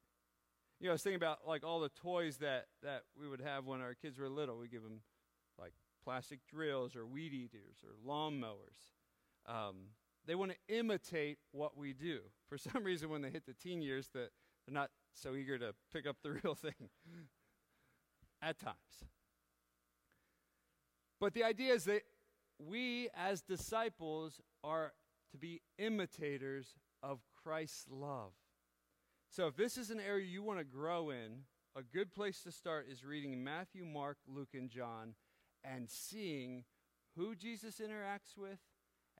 You 0.78 0.86
know, 0.86 0.92
I 0.92 0.94
was 0.94 1.02
thinking 1.02 1.16
about 1.16 1.40
like 1.46 1.64
all 1.64 1.80
the 1.80 1.90
toys 1.90 2.38
that, 2.38 2.66
that 2.82 3.02
we 3.18 3.28
would 3.28 3.40
have 3.40 3.66
when 3.66 3.80
our 3.80 3.94
kids 3.94 4.18
were 4.18 4.28
little. 4.28 4.58
We 4.58 4.68
give 4.68 4.82
them 4.82 5.00
like 5.58 5.72
plastic 6.04 6.40
drills 6.50 6.96
or 6.96 7.06
weed 7.06 7.32
eaters 7.32 7.78
or 7.84 7.94
lawnmowers. 8.06 8.92
Um, 9.46 9.76
they 10.26 10.34
want 10.34 10.52
to 10.52 10.74
imitate 10.74 11.38
what 11.52 11.76
we 11.76 11.92
do. 11.92 12.20
For 12.48 12.58
some 12.72 12.84
reason, 12.84 13.10
when 13.10 13.22
they 13.22 13.30
hit 13.30 13.46
the 13.46 13.54
teen 13.54 13.82
years, 13.82 14.08
that 14.14 14.30
they're 14.66 14.74
not 14.74 14.90
so 15.14 15.34
eager 15.34 15.58
to 15.58 15.74
pick 15.92 16.06
up 16.06 16.16
the 16.22 16.30
real 16.44 16.54
thing. 16.54 16.90
At 18.42 18.58
times. 18.58 19.04
But 21.20 21.34
the 21.34 21.44
idea 21.44 21.74
is 21.74 21.84
that 21.84 22.02
we, 22.58 23.08
as 23.14 23.42
disciples, 23.42 24.40
are 24.64 24.92
to 25.32 25.38
be 25.38 25.60
imitators 25.78 26.74
of 27.02 27.20
Christ's 27.42 27.86
love. 27.90 28.32
So, 29.28 29.46
if 29.46 29.56
this 29.56 29.76
is 29.76 29.90
an 29.90 30.00
area 30.00 30.26
you 30.26 30.42
want 30.42 30.58
to 30.58 30.64
grow 30.64 31.10
in, 31.10 31.44
a 31.76 31.82
good 31.82 32.12
place 32.12 32.42
to 32.42 32.50
start 32.50 32.86
is 32.90 33.04
reading 33.04 33.44
Matthew, 33.44 33.84
Mark, 33.84 34.16
Luke, 34.26 34.54
and 34.54 34.68
John 34.68 35.14
and 35.62 35.88
seeing 35.88 36.64
who 37.16 37.34
Jesus 37.34 37.80
interacts 37.80 38.36
with 38.36 38.58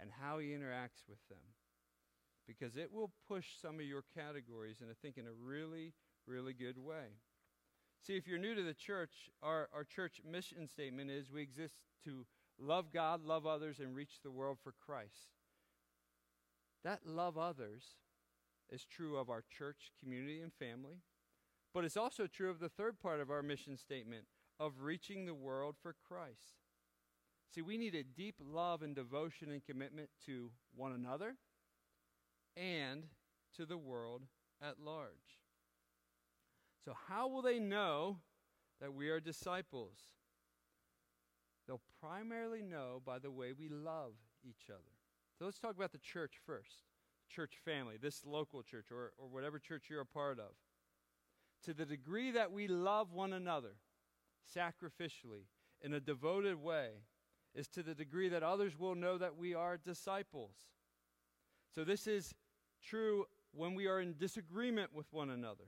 and 0.00 0.10
how 0.20 0.38
he 0.38 0.48
interacts 0.48 1.06
with 1.08 1.20
them. 1.28 1.54
Because 2.46 2.76
it 2.76 2.92
will 2.92 3.12
push 3.28 3.46
some 3.60 3.76
of 3.76 3.82
your 3.82 4.02
categories, 4.14 4.80
and 4.80 4.90
I 4.90 4.94
think 5.00 5.16
in 5.16 5.26
a 5.26 5.32
really, 5.32 5.92
really 6.26 6.54
good 6.54 6.78
way. 6.78 7.18
See, 8.02 8.16
if 8.16 8.26
you're 8.26 8.38
new 8.38 8.54
to 8.54 8.62
the 8.62 8.74
church, 8.74 9.30
our, 9.42 9.68
our 9.74 9.84
church 9.84 10.22
mission 10.28 10.66
statement 10.66 11.10
is 11.10 11.30
we 11.30 11.42
exist 11.42 11.74
to 12.04 12.24
love 12.58 12.92
God, 12.92 13.24
love 13.24 13.46
others, 13.46 13.78
and 13.78 13.94
reach 13.94 14.20
the 14.22 14.30
world 14.30 14.58
for 14.62 14.72
Christ. 14.84 15.28
That 16.82 17.00
love 17.06 17.36
others 17.36 17.84
is 18.70 18.84
true 18.84 19.18
of 19.18 19.28
our 19.28 19.44
church, 19.50 19.92
community, 20.02 20.40
and 20.40 20.52
family, 20.52 21.02
but 21.74 21.84
it's 21.84 21.96
also 21.96 22.26
true 22.26 22.50
of 22.50 22.58
the 22.58 22.68
third 22.70 22.98
part 23.00 23.20
of 23.20 23.30
our 23.30 23.42
mission 23.42 23.76
statement 23.76 24.24
of 24.58 24.80
reaching 24.80 25.26
the 25.26 25.34
world 25.34 25.76
for 25.82 25.94
Christ. 26.08 26.56
See, 27.54 27.62
we 27.62 27.76
need 27.76 27.94
a 27.94 28.02
deep 28.02 28.36
love 28.40 28.82
and 28.82 28.94
devotion 28.94 29.50
and 29.50 29.64
commitment 29.64 30.08
to 30.26 30.50
one 30.74 30.92
another 30.92 31.34
and 32.56 33.04
to 33.56 33.66
the 33.66 33.78
world 33.78 34.22
at 34.62 34.80
large. 34.80 35.39
So, 36.84 36.94
how 37.08 37.28
will 37.28 37.42
they 37.42 37.58
know 37.58 38.18
that 38.80 38.94
we 38.94 39.10
are 39.10 39.20
disciples? 39.20 39.98
They'll 41.66 41.82
primarily 42.00 42.62
know 42.62 43.02
by 43.04 43.18
the 43.18 43.30
way 43.30 43.52
we 43.52 43.68
love 43.68 44.12
each 44.42 44.70
other. 44.70 44.80
So, 45.38 45.44
let's 45.44 45.58
talk 45.58 45.76
about 45.76 45.92
the 45.92 45.98
church 45.98 46.34
first 46.46 46.84
church 47.28 47.54
family, 47.64 47.94
this 48.00 48.26
local 48.26 48.60
church, 48.62 48.86
or, 48.90 49.12
or 49.16 49.28
whatever 49.28 49.60
church 49.60 49.84
you're 49.88 50.00
a 50.00 50.06
part 50.06 50.40
of. 50.40 50.50
To 51.64 51.72
the 51.72 51.86
degree 51.86 52.32
that 52.32 52.50
we 52.50 52.66
love 52.66 53.12
one 53.12 53.32
another 53.32 53.74
sacrificially 54.56 55.44
in 55.80 55.94
a 55.94 56.00
devoted 56.00 56.60
way, 56.60 56.88
is 57.54 57.68
to 57.68 57.82
the 57.82 57.94
degree 57.94 58.28
that 58.28 58.42
others 58.42 58.78
will 58.78 58.94
know 58.94 59.18
that 59.18 59.36
we 59.36 59.54
are 59.54 59.76
disciples. 59.76 60.54
So, 61.74 61.84
this 61.84 62.06
is 62.06 62.34
true 62.82 63.26
when 63.52 63.74
we 63.74 63.86
are 63.86 64.00
in 64.00 64.14
disagreement 64.18 64.90
with 64.94 65.06
one 65.12 65.30
another, 65.30 65.64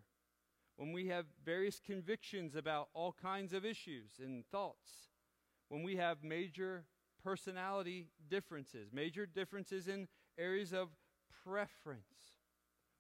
when 0.77 0.93
we 0.93 1.09
have 1.09 1.27
various 1.45 1.81
convictions 1.81 2.55
about 2.55 2.89
all 2.95 3.15
kinds 3.21 3.53
of 3.53 3.65
issues 3.65 4.13
and 4.19 4.45
thoughts, 4.47 5.11
when 5.69 5.83
we 5.83 5.97
have 5.97 6.23
major 6.23 6.85
personality 7.23 8.09
differences, 8.29 8.89
major 8.93 9.27
differences 9.27 9.89
in 9.89 10.09
areas 10.39 10.73
of 10.73 10.89
preference, 11.45 12.03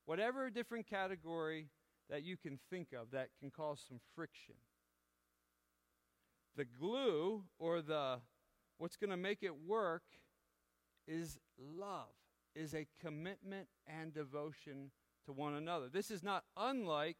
whatever 0.04 0.50
different 0.50 0.86
category 0.86 1.68
that 2.08 2.22
you 2.22 2.36
can 2.36 2.58
think 2.70 2.88
of 2.92 3.10
that 3.10 3.28
can 3.40 3.50
cause 3.50 3.82
some 3.86 4.00
friction. 4.14 4.54
The 6.56 6.64
glue 6.64 7.44
or 7.58 7.80
the 7.80 8.20
what's 8.78 8.96
going 8.96 9.10
to 9.10 9.16
make 9.16 9.42
it 9.42 9.54
work 9.66 10.02
is 11.06 11.38
love, 11.58 12.12
is 12.54 12.74
a 12.74 12.86
commitment 13.00 13.68
and 13.86 14.12
devotion 14.12 14.90
to 15.24 15.32
one 15.32 15.54
another. 15.54 15.88
This 15.88 16.10
is 16.10 16.22
not 16.22 16.44
unlike 16.56 17.16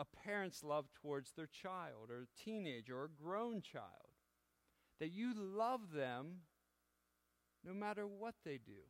a 0.00 0.04
parent's 0.24 0.64
love 0.64 0.86
towards 1.02 1.32
their 1.32 1.46
child 1.46 2.08
or 2.10 2.22
a 2.22 2.42
teenager 2.42 2.98
or 2.98 3.04
a 3.04 3.22
grown 3.22 3.60
child. 3.60 4.14
That 4.98 5.12
you 5.12 5.34
love 5.36 5.92
them 5.94 6.40
no 7.64 7.74
matter 7.74 8.06
what 8.06 8.34
they 8.44 8.58
do. 8.64 8.80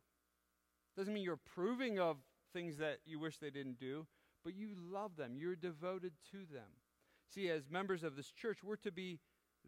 Doesn't 0.95 1.13
mean 1.13 1.23
you're 1.23 1.33
approving 1.33 1.99
of 1.99 2.17
things 2.53 2.77
that 2.77 2.99
you 3.05 3.19
wish 3.19 3.37
they 3.37 3.49
didn't 3.49 3.79
do, 3.79 4.07
but 4.43 4.55
you 4.55 4.69
love 4.75 5.17
them. 5.17 5.35
You're 5.35 5.55
devoted 5.55 6.13
to 6.31 6.37
them. 6.37 6.69
See, 7.33 7.49
as 7.49 7.69
members 7.69 8.03
of 8.03 8.15
this 8.15 8.31
church, 8.31 8.59
we're 8.63 8.75
to 8.77 8.91
be 8.91 9.19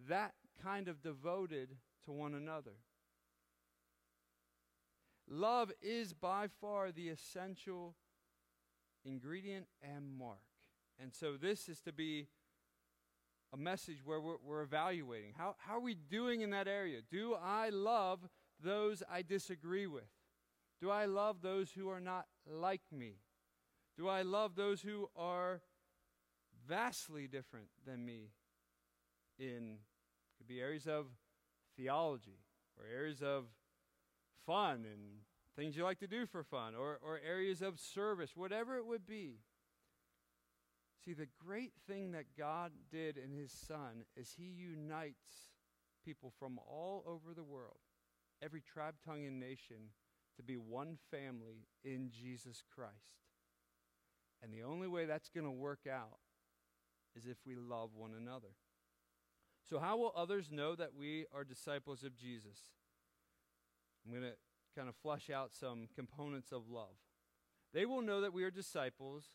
that 0.07 0.33
kind 0.61 0.87
of 0.87 1.01
devoted 1.01 1.75
to 2.05 2.11
one 2.11 2.33
another. 2.33 2.77
Love 5.29 5.71
is 5.81 6.13
by 6.13 6.47
far 6.61 6.91
the 6.91 7.09
essential 7.09 7.95
ingredient 9.05 9.67
and 9.81 10.17
mark. 10.17 10.39
And 11.03 11.13
so 11.13 11.33
this 11.35 11.67
is 11.67 11.81
to 11.81 11.91
be 11.91 12.27
a 13.53 13.57
message 13.57 13.97
where 14.05 14.21
we're, 14.21 14.37
we're, 14.41 14.61
evaluating. 14.61 15.33
How, 15.37 15.55
how 15.59 15.75
are 15.75 15.81
we 15.81 15.95
doing 15.95 16.39
in 16.39 16.51
that 16.51 16.69
area? 16.69 17.01
Do 17.11 17.35
I 17.35 17.69
love 17.71 18.21
those 18.63 19.03
I 19.11 19.21
disagree 19.21 19.85
with? 19.85 20.07
Do 20.79 20.89
I 20.89 21.03
love 21.03 21.41
those 21.41 21.71
who 21.71 21.89
are 21.89 21.99
not 21.99 22.27
like 22.49 22.83
me? 22.89 23.15
Do 23.97 24.07
I 24.07 24.21
love 24.21 24.55
those 24.55 24.81
who 24.81 25.09
are 25.17 25.59
vastly 26.69 27.27
different 27.27 27.67
than 27.85 28.05
me 28.05 28.29
in 29.37 29.79
could 30.37 30.47
be 30.47 30.61
areas 30.61 30.87
of 30.87 31.07
theology 31.75 32.39
or 32.79 32.85
areas 32.85 33.21
of 33.21 33.43
fun 34.45 34.85
and 34.89 35.19
things 35.57 35.75
you 35.75 35.83
like 35.83 35.99
to 35.99 36.07
do 36.07 36.25
for 36.25 36.45
fun 36.45 36.75
or, 36.75 36.97
or 37.05 37.19
areas 37.27 37.61
of 37.61 37.77
service, 37.77 38.37
whatever 38.37 38.77
it 38.77 38.85
would 38.85 39.05
be. 39.05 39.39
See, 41.03 41.13
the 41.13 41.27
great 41.45 41.73
thing 41.87 42.11
that 42.13 42.37
God 42.37 42.71
did 42.91 43.17
in 43.17 43.31
His 43.31 43.51
Son 43.51 44.05
is 44.15 44.35
He 44.37 44.45
unites 44.45 45.51
people 46.05 46.31
from 46.39 46.59
all 46.59 47.03
over 47.05 47.33
the 47.35 47.43
world, 47.43 47.79
every 48.41 48.61
tribe, 48.61 48.95
tongue, 49.05 49.25
and 49.25 49.39
nation, 49.39 49.91
to 50.37 50.43
be 50.43 50.55
one 50.55 50.97
family 51.11 51.67
in 51.83 52.09
Jesus 52.09 52.63
Christ. 52.73 52.93
And 54.41 54.53
the 54.53 54.63
only 54.63 54.87
way 54.87 55.05
that's 55.05 55.29
going 55.29 55.45
to 55.45 55.51
work 55.51 55.87
out 55.91 56.19
is 57.15 57.25
if 57.25 57.37
we 57.45 57.55
love 57.55 57.91
one 57.95 58.11
another. 58.17 58.55
So, 59.69 59.79
how 59.79 59.97
will 59.97 60.13
others 60.15 60.49
know 60.51 60.75
that 60.75 60.95
we 60.97 61.25
are 61.33 61.43
disciples 61.43 62.03
of 62.03 62.15
Jesus? 62.15 62.59
I'm 64.05 64.11
going 64.11 64.23
to 64.23 64.37
kind 64.75 64.89
of 64.89 64.95
flush 64.95 65.29
out 65.29 65.51
some 65.53 65.87
components 65.95 66.51
of 66.51 66.69
love. 66.69 66.95
They 67.73 67.85
will 67.85 68.01
know 68.01 68.21
that 68.21 68.33
we 68.33 68.43
are 68.43 68.51
disciples 68.51 69.25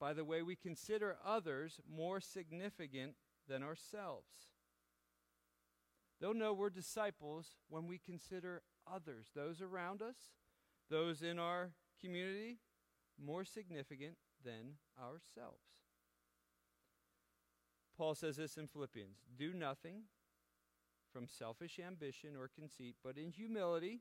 by 0.00 0.12
the 0.12 0.24
way 0.24 0.42
we 0.42 0.56
consider 0.56 1.16
others 1.24 1.80
more 1.90 2.20
significant 2.20 3.14
than 3.48 3.62
ourselves. 3.62 4.26
They'll 6.20 6.34
know 6.34 6.52
we're 6.52 6.70
disciples 6.70 7.56
when 7.68 7.86
we 7.86 7.98
consider 7.98 8.62
others, 8.92 9.28
those 9.34 9.60
around 9.60 10.02
us, 10.02 10.16
those 10.90 11.22
in 11.22 11.38
our 11.38 11.70
community, 12.00 12.58
more 13.22 13.44
significant 13.44 14.16
than 14.44 14.74
ourselves. 15.00 15.62
Paul 17.96 18.14
says 18.14 18.36
this 18.36 18.56
in 18.56 18.66
Philippians 18.66 19.16
Do 19.36 19.52
nothing 19.52 20.02
from 21.12 21.26
selfish 21.26 21.80
ambition 21.84 22.36
or 22.36 22.48
conceit, 22.48 22.96
but 23.02 23.16
in 23.16 23.30
humility 23.30 24.00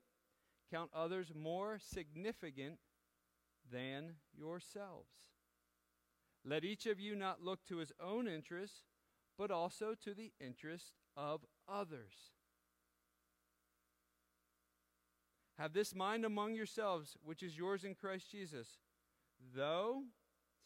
count 0.72 0.92
others 0.94 1.32
more 1.36 1.80
significant 1.80 2.78
than 3.72 4.14
yourselves. 4.38 5.10
Let 6.48 6.64
each 6.64 6.86
of 6.86 7.00
you 7.00 7.16
not 7.16 7.44
look 7.44 7.66
to 7.66 7.78
his 7.78 7.92
own 8.00 8.28
interests, 8.28 8.84
but 9.38 9.52
also 9.52 9.94
to 10.04 10.14
the 10.14 10.32
interest 10.40 10.94
of 11.16 11.42
others. 11.68 12.32
Have 15.58 15.74
this 15.74 15.94
mind 15.94 16.24
among 16.24 16.54
yourselves, 16.54 17.18
which 17.24 17.44
is 17.44 17.58
yours 17.58 17.84
in 17.84 17.96
Christ 17.96 18.32
Jesus. 18.32 18.78
Though, 19.56 20.04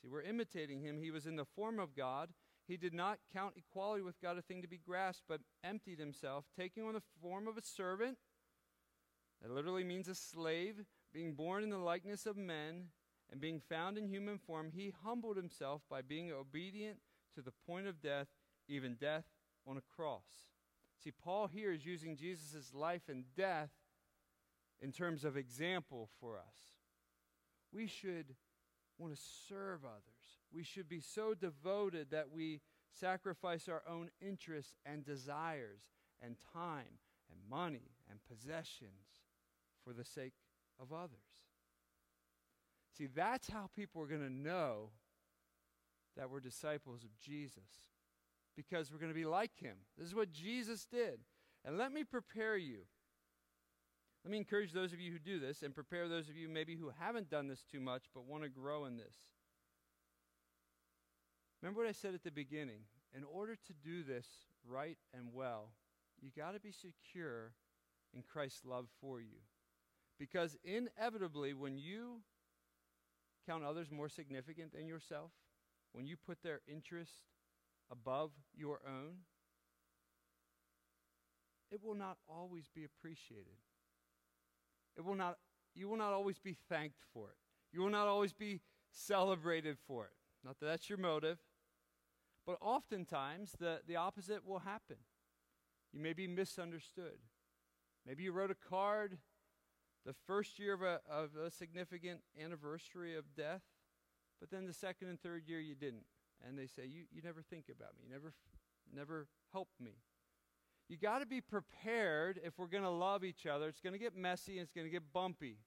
see, 0.02 0.08
we're 0.08 0.22
imitating 0.22 0.82
him, 0.82 1.00
he 1.00 1.12
was 1.12 1.26
in 1.26 1.38
the 1.38 1.46
form 1.46 1.80
of 1.80 1.96
God 1.96 2.30
he 2.72 2.78
did 2.78 2.94
not 2.94 3.20
count 3.34 3.56
equality 3.58 4.02
with 4.02 4.22
God 4.22 4.38
a 4.38 4.42
thing 4.42 4.62
to 4.62 4.68
be 4.68 4.78
grasped, 4.78 5.26
but 5.28 5.42
emptied 5.62 6.00
himself, 6.00 6.46
taking 6.58 6.84
on 6.84 6.94
the 6.94 7.02
form 7.22 7.48
of 7.48 7.58
a 7.58 7.62
servant. 7.62 8.18
That 9.42 9.52
literally 9.52 9.84
means 9.84 10.08
a 10.08 10.16
slave, 10.16 10.86
being 11.14 11.34
born 11.34 11.64
in 11.64 11.70
the 11.70 11.78
likeness 11.78 12.26
of 12.26 12.38
men, 12.38 12.86
and 13.32 13.40
being 13.40 13.62
found 13.70 13.98
in 13.98 14.08
human 14.08 14.38
form, 14.38 14.72
he 14.74 14.94
humbled 15.04 15.38
himself 15.38 15.82
by 15.90 16.02
being 16.02 16.32
obedient 16.32 16.98
to 17.36 17.42
the 17.42 17.54
point 17.66 17.88
of 17.88 18.02
death, 18.02 18.28
even 18.68 18.96
death 18.96 19.26
on 19.66 19.78
a 19.78 19.96
cross. 19.96 20.50
See, 21.04 21.12
Paul 21.12 21.48
here 21.48 21.72
is 21.72 21.86
using 21.86 22.18
Jesus' 22.18 22.74
life 22.74 23.04
and 23.08 23.24
death 23.36 23.70
in 24.82 24.92
terms 24.92 25.24
of 25.24 25.38
example 25.38 26.10
for 26.20 26.38
us. 26.38 26.58
We 27.72 27.88
should 27.88 28.36
want 28.98 29.16
to 29.16 29.22
serve 29.48 29.86
others 29.86 30.22
we 30.54 30.64
should 30.64 30.90
be 30.90 31.00
so 31.00 31.34
devoted 31.34 32.12
that 32.12 32.32
we 32.32 32.62
sacrifice 33.00 33.68
our 33.70 33.84
own 33.88 34.10
interests 34.22 34.76
and 34.86 35.06
desires 35.06 35.82
and 36.22 36.36
time 36.54 37.00
and 37.32 37.40
money 37.50 37.92
and 38.10 38.20
possessions 38.30 39.22
for 39.84 39.94
the 39.94 40.04
sake 40.04 40.34
of 40.80 40.92
others. 40.92 41.31
See, 42.98 43.08
that's 43.08 43.50
how 43.50 43.70
people 43.76 44.02
are 44.02 44.08
going 44.08 44.22
to 44.22 44.34
know 44.34 44.90
that 46.18 46.30
we're 46.30 46.40
disciples 46.40 47.04
of 47.04 47.18
Jesus 47.20 47.70
because 48.56 48.92
we're 48.92 49.00
going 49.00 49.12
to 49.12 49.18
be 49.18 49.26
like 49.26 49.58
him. 49.58 49.78
This 49.98 50.08
is 50.08 50.16
what 50.16 50.32
Jesus 50.32 50.86
did. 50.86 51.20
And 51.64 51.78
let 51.78 51.92
me 51.92 52.04
prepare 52.04 52.58
you. 52.58 52.80
Let 54.24 54.32
me 54.32 54.38
encourage 54.38 54.72
those 54.72 54.94
of 54.94 55.00
you 55.00 55.12
who 55.12 55.20
do 55.20 55.40
this 55.40 55.64
and 55.64 55.74
prepare 55.74 56.08
those 56.08 56.30
of 56.30 56.36
you 56.36 56.48
maybe 56.48 56.76
who 56.76 56.92
haven't 57.00 57.30
done 57.30 57.48
this 57.48 57.64
too 57.64 57.80
much 57.80 58.04
but 58.14 58.26
want 58.26 58.44
to 58.44 58.50
grow 58.50 58.86
in 58.86 58.98
this. 58.98 59.16
Remember 61.62 61.82
what 61.82 61.90
I 61.90 61.94
said 61.94 62.14
at 62.14 62.24
the 62.24 62.32
beginning? 62.32 62.82
In 63.16 63.24
order 63.24 63.56
to 63.56 63.74
do 63.84 64.04
this 64.04 64.28
right 64.68 64.98
and 65.14 65.34
well, 65.34 65.72
you 66.22 66.30
got 66.36 66.54
to 66.54 66.60
be 66.60 66.72
secure 66.72 67.54
in 68.14 68.22
Christ's 68.22 68.66
love 68.66 68.88
for 69.00 69.22
you. 69.22 69.40
Because 70.20 70.56
inevitably, 70.64 71.54
when 71.54 71.78
you 71.78 72.22
count 73.46 73.64
others 73.64 73.92
more 73.92 74.10
significant 74.10 74.74
than 74.74 74.88
yourself, 74.88 75.32
when 75.94 76.06
you 76.06 76.16
put 76.16 76.42
their 76.44 76.62
interest 76.68 77.12
above 77.92 78.32
your 78.56 78.80
own, 78.88 79.18
it 81.72 81.84
will 81.84 81.96
not 81.96 82.18
always 82.28 82.70
be 82.74 82.84
appreciated. 82.84 83.58
It 84.98 85.06
will 85.06 85.16
not, 85.16 85.38
you 85.74 85.88
will 85.88 85.98
not 85.98 86.14
always 86.14 86.40
be 86.40 86.56
thanked 86.70 87.00
for 87.14 87.30
it. 87.30 87.38
You 87.72 87.82
will 87.82 87.90
not 87.90 88.08
always 88.08 88.34
be 88.34 88.62
celebrated 88.92 89.78
for 89.88 90.06
it. 90.06 90.12
Not 90.44 90.60
that 90.60 90.66
that's 90.66 90.90
your 90.90 90.98
motive, 90.98 91.38
but 92.46 92.58
oftentimes 92.62 93.56
the, 93.60 93.80
the 93.88 93.96
opposite 93.96 94.46
will 94.46 94.60
happen. 94.60 94.98
You 95.94 96.00
may 96.00 96.14
be 96.14 96.28
misunderstood. 96.28 97.20
Maybe 98.06 98.24
you 98.24 98.32
wrote 98.32 98.52
a 98.52 98.70
card 98.70 99.18
the 100.06 100.14
first 100.26 100.60
year 100.60 100.74
of 100.74 100.82
a, 100.82 101.00
of 101.10 101.30
a 101.36 101.52
significant 101.52 102.22
anniversary 102.42 103.16
of 103.16 103.36
death, 103.36 103.62
but 104.40 104.50
then 104.50 104.66
the 104.66 104.74
second 104.74 105.10
and 105.10 105.22
third 105.22 105.44
year 105.48 105.60
you 105.60 105.76
didn't. 105.76 106.06
And 106.48 106.58
they 106.58 106.66
say, 106.66 106.88
You, 106.88 107.04
you 107.12 107.22
never 107.24 107.42
think 107.42 107.66
about 107.70 107.94
me, 107.98 108.06
you 108.08 108.12
never, 108.12 108.34
never 108.94 109.28
help 109.52 109.70
me. 109.80 109.98
You 110.90 110.98
got 110.98 111.20
to 111.20 111.26
be 111.26 111.40
prepared 111.40 112.40
if 112.44 112.58
we're 112.58 112.68
going 112.68 112.84
to 112.84 112.90
love 112.90 113.24
each 113.24 113.46
other. 113.46 113.68
It's 113.68 113.80
going 113.80 113.94
to 113.94 114.00
get 114.00 114.16
messy 114.16 114.58
and 114.58 114.64
it's 114.64 114.74
going 114.74 114.88
to 114.88 114.92
get 114.92 115.14
bumpy. 115.14 115.58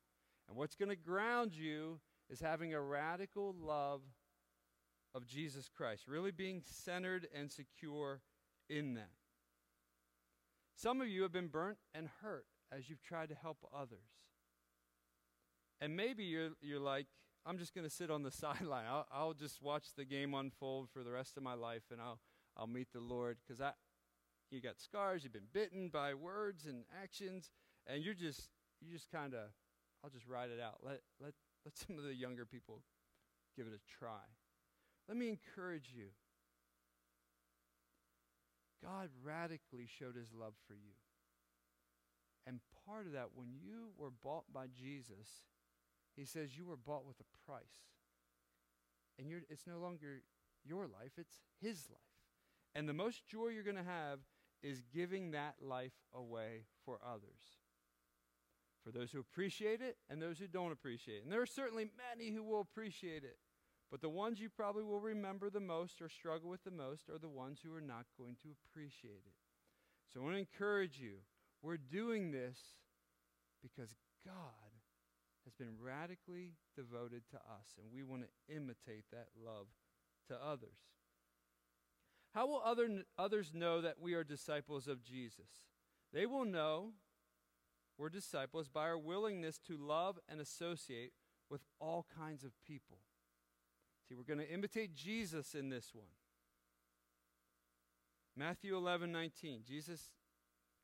And 0.49 0.57
what's 0.57 0.75
going 0.75 0.91
to 0.91 0.97
ground 0.97 1.55
you 1.55 1.99
is 2.29 2.41
having 2.41 2.75
a 2.75 2.81
radical 2.81 3.55
love 3.59 4.03
of 5.15 5.27
Jesus 5.27 5.71
Christ, 5.75 6.09
really 6.09 6.33
being 6.33 6.63
centered 6.63 7.27
and 7.35 7.51
secure 7.51 8.21
in 8.69 8.95
that. 8.95 9.13
Some 10.77 11.01
of 11.01 11.09
you 11.09 11.23
have 11.23 11.33
been 11.33 11.47
burnt 11.47 11.79
and 11.95 12.09
hurt 12.21 12.47
as 12.73 12.89
you've 12.89 13.03
tried 13.03 13.29
to 13.31 13.35
help 13.35 13.59
others. 13.75 13.99
And 15.81 15.97
maybe 15.97 16.25
you're, 16.25 16.51
you're 16.61 16.81
like, 16.81 17.07
I'm 17.47 17.59
just 17.59 17.75
going 17.75 17.87
to 17.87 17.95
sit 17.95 18.11
on 18.11 18.23
the 18.23 18.31
sideline. 18.31 18.85
I'll, 18.89 19.07
I'll 19.13 19.35
just 19.35 19.63
watch 19.63 19.87
the 19.97 20.05
game 20.05 20.35
unfold 20.35 20.89
for 20.93 21.03
the 21.03 21.11
rest 21.11 21.37
of 21.37 21.43
my 21.43 21.55
life 21.55 21.85
and 21.91 22.01
I'll, 22.01 22.19
I'll 22.57 22.67
meet 22.67 22.89
the 22.93 23.01
Lord 23.01 23.39
because 23.45 23.61
I, 23.61 23.73
you 24.51 24.61
got 24.61 24.79
scars, 24.79 25.25
you've 25.25 25.33
been 25.33 25.51
bitten 25.53 25.89
by 25.89 26.15
words 26.15 26.67
and 26.67 26.85
actions, 27.03 27.51
and 27.87 28.05
you're 28.05 28.15
just, 28.15 28.51
you 28.81 28.93
just 28.93 29.11
kind 29.11 29.35
of, 29.35 29.51
I'll 30.03 30.11
just 30.11 30.29
ride 30.29 30.51
it 30.51 30.61
out. 30.61 30.79
Let, 30.83 31.01
let, 31.21 31.33
let 31.65 31.77
some 31.77 31.99
of 31.99 32.05
the 32.05 32.15
younger 32.15 32.47
people 32.47 32.83
give 33.57 33.67
it 33.67 33.73
a 33.73 33.81
try. 33.99 34.23
Let 35.09 35.17
me 35.17 35.29
encourage 35.29 35.93
you. 35.95 36.07
God 38.83 39.09
radically 39.23 39.89
showed 39.99 40.15
his 40.15 40.29
love 40.33 40.55
for 40.69 40.75
you. 40.75 40.93
And 42.47 42.61
part 42.87 43.07
of 43.07 43.13
that, 43.13 43.31
when 43.35 43.49
you 43.63 43.91
were 43.97 44.11
bought 44.11 44.45
by 44.53 44.67
Jesus, 44.67 45.43
he 46.17 46.25
says 46.25 46.57
you 46.57 46.67
were 46.67 46.77
bought 46.77 47.07
with 47.07 47.17
a 47.21 47.47
price. 47.47 47.65
And 49.19 49.29
it's 49.49 49.67
no 49.67 49.79
longer 49.79 50.23
your 50.65 50.87
life, 50.87 51.13
it's 51.17 51.41
his 51.61 51.89
life. 51.91 52.01
And 52.75 52.89
the 52.89 52.93
most 52.93 53.27
joy 53.27 53.49
you're 53.49 53.63
going 53.63 53.77
to 53.77 53.83
have 53.83 54.19
is 54.63 54.83
giving 54.93 55.31
that 55.31 55.55
life 55.61 55.93
away 56.15 56.65
for 56.85 56.99
others. 57.05 57.61
For 58.83 58.91
those 58.91 59.13
who 59.13 59.21
appreciate 59.21 59.81
it 59.81 59.97
and 60.11 60.21
those 60.21 60.39
who 60.39 60.47
don't 60.47 60.73
appreciate 60.73 61.19
it. 61.19 61.23
And 61.25 61.33
there 61.33 61.41
are 61.41 61.47
certainly 61.47 61.89
many 62.11 62.31
who 62.31 62.43
will 62.43 62.61
appreciate 62.61 63.25
it. 63.25 63.39
But 63.91 64.01
the 64.01 64.09
ones 64.09 64.41
you 64.41 64.49
probably 64.49 64.83
will 64.83 65.01
remember 65.01 65.51
the 65.51 65.61
most 65.61 66.03
or 66.03 66.09
struggle 66.09 66.51
with 66.51 66.65
the 66.65 66.71
most 66.71 67.09
are 67.09 67.19
the 67.19 67.29
ones 67.29 67.61
who 67.65 67.75
are 67.75 67.81
not 67.81 68.07
going 68.19 68.37
to 68.43 68.49
appreciate 68.69 69.23
it. 69.25 69.35
So 70.13 70.21
I 70.21 70.25
want 70.25 70.35
to 70.35 70.41
encourage 70.41 70.99
you. 70.99 71.19
We're 71.65 71.79
doing 71.79 72.31
this 72.31 72.59
because 73.63 73.95
God 74.23 74.35
has 75.45 75.55
been 75.55 75.77
radically 75.81 76.53
devoted 76.77 77.23
to 77.31 77.37
us, 77.37 77.79
and 77.79 77.91
we 77.91 78.03
want 78.03 78.23
to 78.23 78.55
imitate 78.55 79.05
that 79.11 79.29
love 79.43 79.69
to 80.29 80.35
others. 80.35 80.77
How 82.35 82.47
will 82.47 82.61
other, 82.63 83.05
others 83.17 83.53
know 83.55 83.81
that 83.81 83.99
we 83.99 84.13
are 84.13 84.25
disciples 84.25 84.87
of 84.87 85.03
Jesus? 85.03 85.49
They 86.13 86.27
will 86.27 86.45
know 86.45 86.91
we're 87.97 88.11
disciples 88.11 88.69
by 88.69 88.83
our 88.83 88.99
willingness 88.99 89.59
to 89.67 89.79
love 89.79 90.19
and 90.29 90.43
associate 90.43 91.13
with 91.49 91.63
all 91.81 92.05
kinds 92.19 92.45
of 92.45 92.51
people. 92.67 92.99
See, 94.07 94.15
we're 94.15 94.25
going 94.25 94.47
to 94.47 94.53
imitate 94.53 94.95
Jesus 94.95 95.55
in 95.55 95.71
this 95.71 95.95
one. 95.95 96.09
Matthew 98.37 98.77
11, 98.77 99.11
19. 99.11 99.61
Jesus 99.67 100.11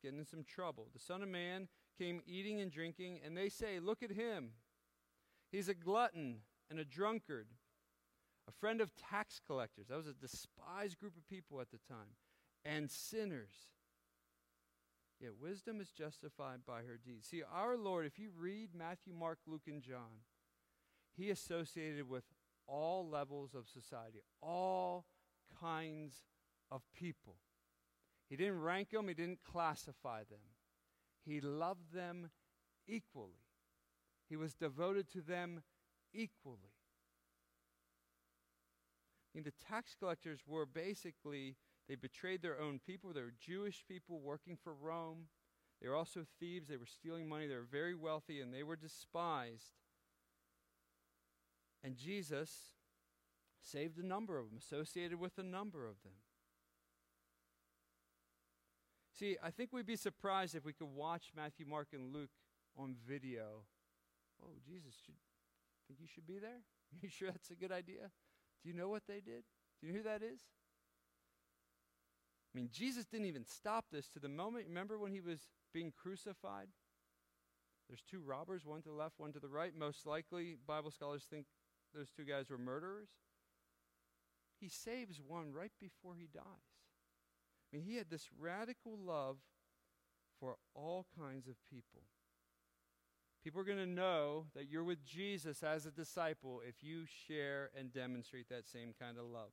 getting 0.01 0.19
in 0.19 0.25
some 0.25 0.43
trouble. 0.43 0.87
The 0.93 0.99
Son 0.99 1.21
of 1.21 1.29
Man 1.29 1.67
came 1.97 2.21
eating 2.25 2.59
and 2.61 2.71
drinking, 2.71 3.19
and 3.25 3.35
they 3.35 3.49
say, 3.49 3.79
Look 3.79 4.03
at 4.03 4.11
him. 4.11 4.51
He's 5.51 5.69
a 5.69 5.73
glutton 5.73 6.37
and 6.69 6.79
a 6.79 6.85
drunkard, 6.85 7.47
a 8.47 8.51
friend 8.51 8.79
of 8.81 8.91
tax 8.95 9.39
collectors. 9.45 9.87
That 9.87 9.97
was 9.97 10.07
a 10.07 10.13
despised 10.13 10.99
group 10.99 11.17
of 11.17 11.27
people 11.27 11.59
at 11.59 11.71
the 11.71 11.79
time, 11.87 12.15
and 12.63 12.89
sinners. 12.89 13.71
Yet 15.19 15.33
wisdom 15.39 15.79
is 15.79 15.91
justified 15.91 16.61
by 16.65 16.79
her 16.79 16.97
deeds. 17.03 17.27
See, 17.27 17.43
our 17.43 17.77
Lord, 17.77 18.07
if 18.07 18.17
you 18.17 18.31
read 18.35 18.69
Matthew, 18.73 19.13
Mark, 19.13 19.37
Luke, 19.45 19.67
and 19.67 19.81
John, 19.81 20.23
he 21.15 21.29
associated 21.29 22.09
with 22.09 22.23
all 22.65 23.07
levels 23.07 23.53
of 23.53 23.67
society, 23.67 24.21
all 24.41 25.05
kinds 25.59 26.23
of 26.71 26.81
people. 26.97 27.35
He 28.31 28.37
didn't 28.37 28.61
rank 28.61 28.91
them, 28.91 29.09
he 29.09 29.13
didn't 29.13 29.43
classify 29.43 30.19
them. 30.19 30.39
He 31.25 31.41
loved 31.41 31.93
them 31.93 32.29
equally. 32.87 33.43
He 34.29 34.37
was 34.37 34.53
devoted 34.53 35.11
to 35.11 35.19
them 35.19 35.63
equally. 36.13 36.71
I 39.27 39.29
mean, 39.35 39.43
the 39.43 39.65
tax 39.67 39.97
collectors 39.99 40.39
were 40.47 40.65
basically, 40.65 41.57
they 41.89 41.95
betrayed 41.95 42.41
their 42.41 42.57
own 42.57 42.79
people. 42.79 43.11
They 43.11 43.19
were 43.19 43.33
Jewish 43.37 43.83
people 43.85 44.21
working 44.21 44.57
for 44.63 44.73
Rome. 44.73 45.27
They 45.81 45.89
were 45.89 45.97
also 45.97 46.25
thieves. 46.39 46.69
They 46.69 46.77
were 46.77 46.85
stealing 46.85 47.27
money. 47.27 47.47
They 47.47 47.55
were 47.55 47.67
very 47.69 47.95
wealthy 47.95 48.39
and 48.39 48.53
they 48.53 48.63
were 48.63 48.77
despised. 48.77 49.73
And 51.83 51.97
Jesus 51.97 52.75
saved 53.61 53.97
a 53.97 54.07
number 54.07 54.39
of 54.39 54.49
them, 54.49 54.57
associated 54.57 55.19
with 55.19 55.37
a 55.37 55.43
number 55.43 55.85
of 55.85 56.01
them. 56.03 56.13
See, 59.21 59.37
I 59.43 59.51
think 59.51 59.69
we'd 59.71 59.85
be 59.85 59.97
surprised 59.97 60.55
if 60.55 60.65
we 60.65 60.73
could 60.73 60.87
watch 60.95 61.25
Matthew, 61.35 61.67
Mark, 61.67 61.89
and 61.93 62.11
Luke 62.11 62.31
on 62.75 62.95
video. 63.07 63.65
Oh, 64.43 64.53
Jesus, 64.65 64.95
should, 65.05 65.13
think 65.87 65.99
you 66.01 66.07
should 66.07 66.25
be 66.25 66.39
there? 66.39 66.61
You 67.01 67.07
sure 67.07 67.29
that's 67.29 67.51
a 67.51 67.55
good 67.55 67.71
idea? 67.71 68.09
Do 68.63 68.69
you 68.69 68.75
know 68.75 68.89
what 68.89 69.03
they 69.07 69.21
did? 69.21 69.43
Do 69.79 69.87
you 69.87 69.93
know 69.93 69.99
who 69.99 70.03
that 70.03 70.23
is? 70.23 70.41
I 72.53 72.57
mean, 72.57 72.69
Jesus 72.69 73.05
didn't 73.05 73.27
even 73.27 73.45
stop 73.45 73.85
this 73.91 74.09
to 74.09 74.19
the 74.19 74.27
moment. 74.27 74.65
Remember 74.67 74.97
when 74.97 75.13
he 75.13 75.21
was 75.21 75.39
being 75.71 75.93
crucified? 75.95 76.67
There's 77.87 78.01
two 78.01 78.21
robbers, 78.25 78.65
one 78.65 78.81
to 78.81 78.89
the 78.89 78.95
left, 78.95 79.19
one 79.19 79.31
to 79.33 79.39
the 79.39 79.47
right. 79.47 79.71
Most 79.77 80.07
likely, 80.07 80.57
Bible 80.67 80.91
scholars 80.91 81.27
think 81.29 81.45
those 81.95 82.09
two 82.09 82.25
guys 82.25 82.49
were 82.49 82.57
murderers. 82.57 83.09
He 84.59 84.67
saves 84.67 85.21
one 85.25 85.53
right 85.53 85.71
before 85.79 86.15
he 86.15 86.27
dies. 86.33 86.70
I 87.71 87.77
mean, 87.77 87.85
he 87.85 87.95
had 87.95 88.09
this 88.09 88.29
radical 88.39 88.97
love 88.97 89.37
for 90.39 90.57
all 90.73 91.05
kinds 91.17 91.47
of 91.47 91.55
people. 91.69 92.01
People 93.43 93.61
are 93.61 93.65
going 93.65 93.77
to 93.77 93.85
know 93.85 94.45
that 94.55 94.69
you're 94.69 94.83
with 94.83 95.03
Jesus 95.05 95.63
as 95.63 95.85
a 95.85 95.91
disciple 95.91 96.61
if 96.67 96.83
you 96.83 97.05
share 97.27 97.71
and 97.77 97.93
demonstrate 97.93 98.49
that 98.49 98.67
same 98.67 98.93
kind 98.99 99.17
of 99.17 99.25
love. 99.25 99.51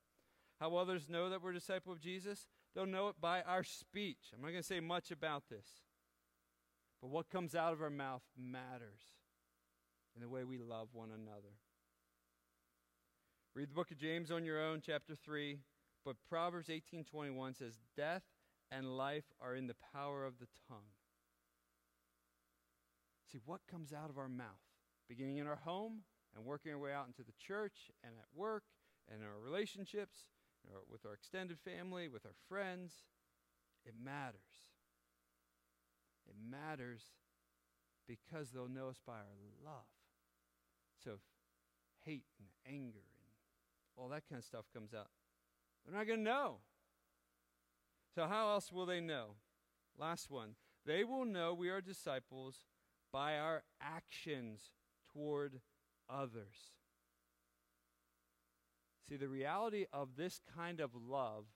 How 0.61 0.77
others 0.77 1.09
know 1.09 1.31
that 1.31 1.43
we're 1.43 1.53
a 1.53 1.55
disciple 1.55 1.93
of 1.93 2.01
Jesus? 2.01 2.49
They'll 2.75 2.87
know 2.87 3.09
it 3.09 3.17
by 3.21 3.43
our 3.43 3.63
speech. 3.63 4.33
I'm 4.35 4.43
not 4.43 4.49
going 4.49 4.63
to 4.63 4.67
say 4.67 4.81
much 4.81 5.11
about 5.11 5.45
this. 5.49 5.67
But 7.01 7.11
what 7.11 7.31
comes 7.31 7.55
out 7.55 7.73
of 7.73 7.81
our 7.81 7.91
mouth 7.91 8.23
matters 8.37 9.01
in 10.15 10.21
the 10.21 10.29
way 10.29 10.45
we 10.45 10.59
love 10.59 10.89
one 10.93 11.11
another. 11.11 11.55
Read 13.55 13.71
the 13.71 13.75
book 13.75 13.91
of 13.91 13.99
James 13.99 14.31
on 14.31 14.45
your 14.45 14.61
own, 14.61 14.83
chapter 14.85 15.15
3. 15.15 15.59
But 16.09 16.25
Proverbs 16.27 16.71
18:21 16.71 17.55
says, 17.55 17.83
"Death 17.95 18.25
and 18.71 18.97
life 18.97 19.31
are 19.41 19.55
in 19.55 19.67
the 19.67 19.75
power 19.75 20.25
of 20.25 20.39
the 20.39 20.47
tongue." 20.67 20.95
See 23.27 23.37
what 23.37 23.67
comes 23.67 23.93
out 23.93 24.09
of 24.09 24.17
our 24.17 24.27
mouth, 24.27 24.65
beginning 25.07 25.37
in 25.37 25.47
our 25.47 25.57
home 25.57 26.07
and 26.33 26.47
working 26.47 26.73
our 26.73 26.79
way 26.79 26.95
out 26.95 27.09
into 27.09 27.23
the 27.23 27.35
church 27.35 27.91
and 28.03 28.19
at 28.19 28.33
work 28.33 28.65
and 29.07 29.21
in 29.21 29.29
our 29.29 29.39
relationships, 29.39 30.25
with 30.87 31.05
our 31.05 31.13
extended 31.13 31.61
family, 31.61 32.09
with 32.09 32.25
our 32.25 32.37
friends, 32.49 33.05
it 33.85 33.95
matters. 33.95 34.71
It 36.25 36.37
matters 36.39 37.13
because 38.07 38.51
they'll 38.53 38.67
know 38.67 38.89
us 38.89 39.01
by 39.05 39.19
our 39.19 39.37
love. 39.63 39.91
So 41.05 41.21
hate 41.99 42.25
and 42.39 42.49
anger 42.65 43.05
and 43.15 43.27
all 43.95 44.09
that 44.09 44.27
kind 44.27 44.39
of 44.39 44.45
stuff 44.47 44.73
comes 44.73 44.95
out, 44.95 45.11
they're 45.85 45.97
not 45.97 46.07
going 46.07 46.21
to 46.21 46.25
know. 46.25 46.57
So, 48.15 48.27
how 48.27 48.51
else 48.51 48.73
will 48.73 48.87
they 48.87 49.01
know? 49.01 49.37
Last 49.99 50.31
one. 50.31 50.55
They 50.87 51.05
will 51.05 51.25
know 51.25 51.53
we 51.53 51.69
are 51.69 51.81
disciples 51.81 52.65
by 53.13 53.37
our 53.37 53.63
actions 53.81 54.73
toward 55.13 55.61
others. 56.09 56.73
See, 59.09 59.17
the 59.17 59.29
reality 59.29 59.87
of 59.93 60.17
this 60.17 60.41
kind 60.55 60.81
of 60.81 60.91
love, 60.95 61.47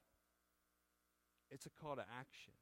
it's 1.50 1.66
a 1.66 1.70
call 1.70 1.96
to 1.96 2.02
action. 2.02 2.54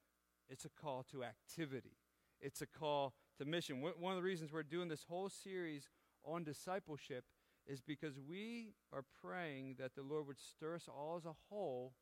It's 0.48 0.64
a 0.64 0.68
call 0.68 1.04
to 1.12 1.22
activity. 1.22 1.96
It's 2.40 2.60
a 2.60 2.66
call 2.66 3.14
to 3.38 3.44
mission. 3.44 3.80
One 3.80 4.12
of 4.12 4.16
the 4.16 4.26
reasons 4.26 4.52
we're 4.52 4.62
doing 4.62 4.88
this 4.88 5.04
whole 5.08 5.28
series 5.28 5.88
on 6.24 6.42
discipleship 6.42 7.24
is 7.70 7.80
because 7.80 8.14
we 8.18 8.74
are 8.92 9.04
praying 9.22 9.76
that 9.78 9.94
the 9.94 10.02
Lord 10.02 10.26
would 10.26 10.40
stir 10.40 10.74
us 10.74 10.88
all 10.88 11.16
as 11.16 11.24
a 11.24 11.36
whole 11.48 11.92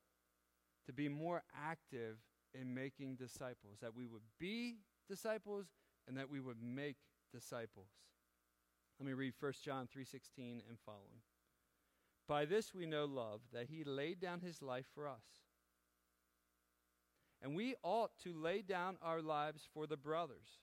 to 0.86 0.92
be 0.94 1.08
more 1.08 1.42
active 1.54 2.16
in 2.54 2.74
making 2.74 3.16
disciples, 3.16 3.76
that 3.82 3.94
we 3.94 4.06
would 4.06 4.22
be 4.40 4.78
disciples 5.08 5.66
and 6.06 6.16
that 6.16 6.30
we 6.30 6.40
would 6.40 6.62
make 6.62 6.96
disciples. 7.32 7.90
Let 8.98 9.06
me 9.06 9.12
read 9.12 9.34
1 9.38 9.62
John 9.62 9.86
3:16 9.86 10.62
and 10.66 10.80
following. 10.80 11.22
By 12.26 12.46
this 12.46 12.74
we 12.74 12.86
know 12.86 13.04
love, 13.04 13.42
that 13.52 13.68
he 13.68 13.84
laid 13.84 14.20
down 14.20 14.40
his 14.40 14.62
life 14.62 14.86
for 14.94 15.06
us. 15.06 15.44
And 17.42 17.54
we 17.54 17.76
ought 17.82 18.18
to 18.20 18.32
lay 18.32 18.62
down 18.62 18.96
our 19.02 19.20
lives 19.20 19.68
for 19.72 19.86
the 19.86 19.96
brothers. 19.96 20.60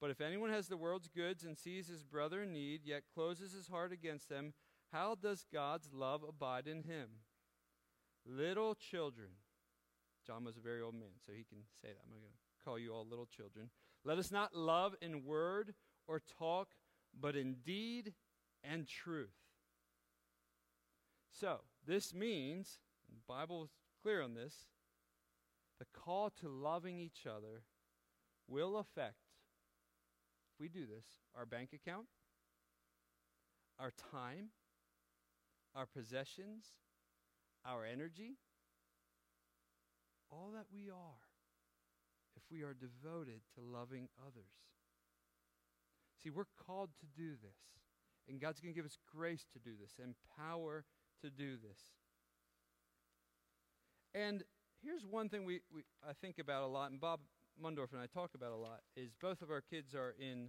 But 0.00 0.10
if 0.10 0.20
anyone 0.20 0.50
has 0.50 0.68
the 0.68 0.76
world's 0.76 1.08
goods 1.08 1.44
and 1.44 1.58
sees 1.58 1.88
his 1.88 2.04
brother 2.04 2.42
in 2.42 2.52
need, 2.52 2.82
yet 2.84 3.02
closes 3.12 3.52
his 3.52 3.68
heart 3.68 3.92
against 3.92 4.28
them, 4.28 4.52
how 4.92 5.14
does 5.14 5.44
God's 5.52 5.90
love 5.92 6.22
abide 6.26 6.66
in 6.66 6.84
him? 6.84 7.08
Little 8.24 8.74
children. 8.74 9.30
John 10.26 10.44
was 10.44 10.56
a 10.56 10.60
very 10.60 10.80
old 10.80 10.94
man, 10.94 11.18
so 11.24 11.32
he 11.32 11.44
can 11.44 11.64
say 11.80 11.88
that. 11.88 12.02
I'm 12.04 12.10
going 12.10 12.22
to 12.22 12.64
call 12.64 12.78
you 12.78 12.92
all 12.92 13.06
little 13.08 13.26
children. 13.26 13.70
Let 14.04 14.18
us 14.18 14.30
not 14.30 14.54
love 14.54 14.94
in 15.02 15.24
word 15.24 15.74
or 16.06 16.20
talk, 16.38 16.68
but 17.18 17.34
in 17.34 17.56
deed 17.64 18.14
and 18.62 18.86
truth. 18.86 19.34
So, 21.30 21.60
this 21.86 22.14
means, 22.14 22.78
the 23.08 23.20
Bible 23.26 23.64
is 23.64 23.70
clear 24.02 24.22
on 24.22 24.34
this, 24.34 24.66
the 25.78 25.86
call 25.92 26.30
to 26.40 26.48
loving 26.48 26.98
each 26.98 27.26
other 27.26 27.62
will 28.48 28.76
affect, 28.76 29.27
we 30.60 30.68
do 30.68 30.86
this, 30.86 31.04
our 31.36 31.46
bank 31.46 31.70
account, 31.72 32.06
our 33.78 33.92
time, 34.12 34.48
our 35.74 35.86
possessions, 35.86 36.66
our 37.64 37.84
energy, 37.84 38.36
all 40.30 40.50
that 40.54 40.66
we 40.72 40.90
are, 40.90 41.22
if 42.36 42.42
we 42.50 42.62
are 42.62 42.74
devoted 42.74 43.40
to 43.54 43.60
loving 43.60 44.08
others. 44.20 44.52
See, 46.22 46.30
we're 46.30 46.44
called 46.66 46.90
to 47.00 47.06
do 47.20 47.30
this. 47.30 47.58
And 48.28 48.40
God's 48.40 48.60
going 48.60 48.74
to 48.74 48.76
give 48.76 48.84
us 48.84 48.98
grace 49.14 49.46
to 49.52 49.58
do 49.58 49.70
this 49.80 49.92
and 50.02 50.14
power 50.36 50.84
to 51.22 51.30
do 51.30 51.56
this. 51.56 51.80
And 54.14 54.42
here's 54.82 55.06
one 55.06 55.28
thing 55.28 55.44
we, 55.44 55.60
we 55.72 55.82
I 56.06 56.12
think 56.20 56.38
about 56.38 56.64
a 56.64 56.66
lot, 56.66 56.90
and 56.90 57.00
Bob 57.00 57.20
Mundorf 57.62 57.92
and 57.92 58.00
I 58.00 58.06
talk 58.06 58.30
about 58.34 58.52
a 58.52 58.56
lot, 58.56 58.80
is 58.96 59.10
both 59.20 59.42
of 59.42 59.50
our 59.50 59.60
kids 59.60 59.94
are 59.94 60.14
in 60.18 60.48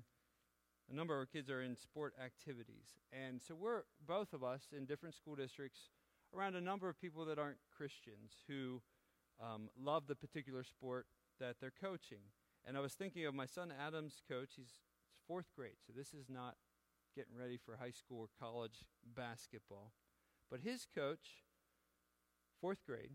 a 0.91 0.95
number 0.95 1.13
of 1.13 1.19
our 1.19 1.25
kids 1.25 1.49
are 1.49 1.61
in 1.61 1.75
sport 1.75 2.13
activities. 2.23 2.97
And 3.13 3.41
so 3.41 3.55
we're 3.55 3.83
both 4.07 4.33
of 4.33 4.43
us 4.43 4.69
in 4.75 4.85
different 4.85 5.15
school 5.15 5.35
districts 5.35 5.89
around 6.35 6.55
a 6.55 6.61
number 6.61 6.89
of 6.89 6.99
people 6.99 7.25
that 7.25 7.37
aren't 7.37 7.57
Christians 7.75 8.43
who 8.47 8.81
um, 9.41 9.69
love 9.79 10.07
the 10.07 10.15
particular 10.15 10.63
sport 10.63 11.05
that 11.39 11.57
they're 11.61 11.73
coaching. 11.81 12.19
And 12.65 12.75
I 12.75 12.79
was 12.79 12.93
thinking 12.93 13.25
of 13.25 13.33
my 13.33 13.45
son 13.45 13.71
Adam's 13.71 14.21
coach. 14.27 14.53
He's 14.57 14.79
fourth 15.27 15.47
grade, 15.55 15.77
so 15.85 15.93
this 15.95 16.13
is 16.13 16.25
not 16.27 16.55
getting 17.15 17.37
ready 17.37 17.57
for 17.57 17.77
high 17.77 17.91
school 17.91 18.19
or 18.19 18.27
college 18.39 18.85
basketball. 19.15 19.91
But 20.49 20.61
his 20.61 20.87
coach, 20.93 21.43
fourth 22.59 22.79
grade, 22.85 23.11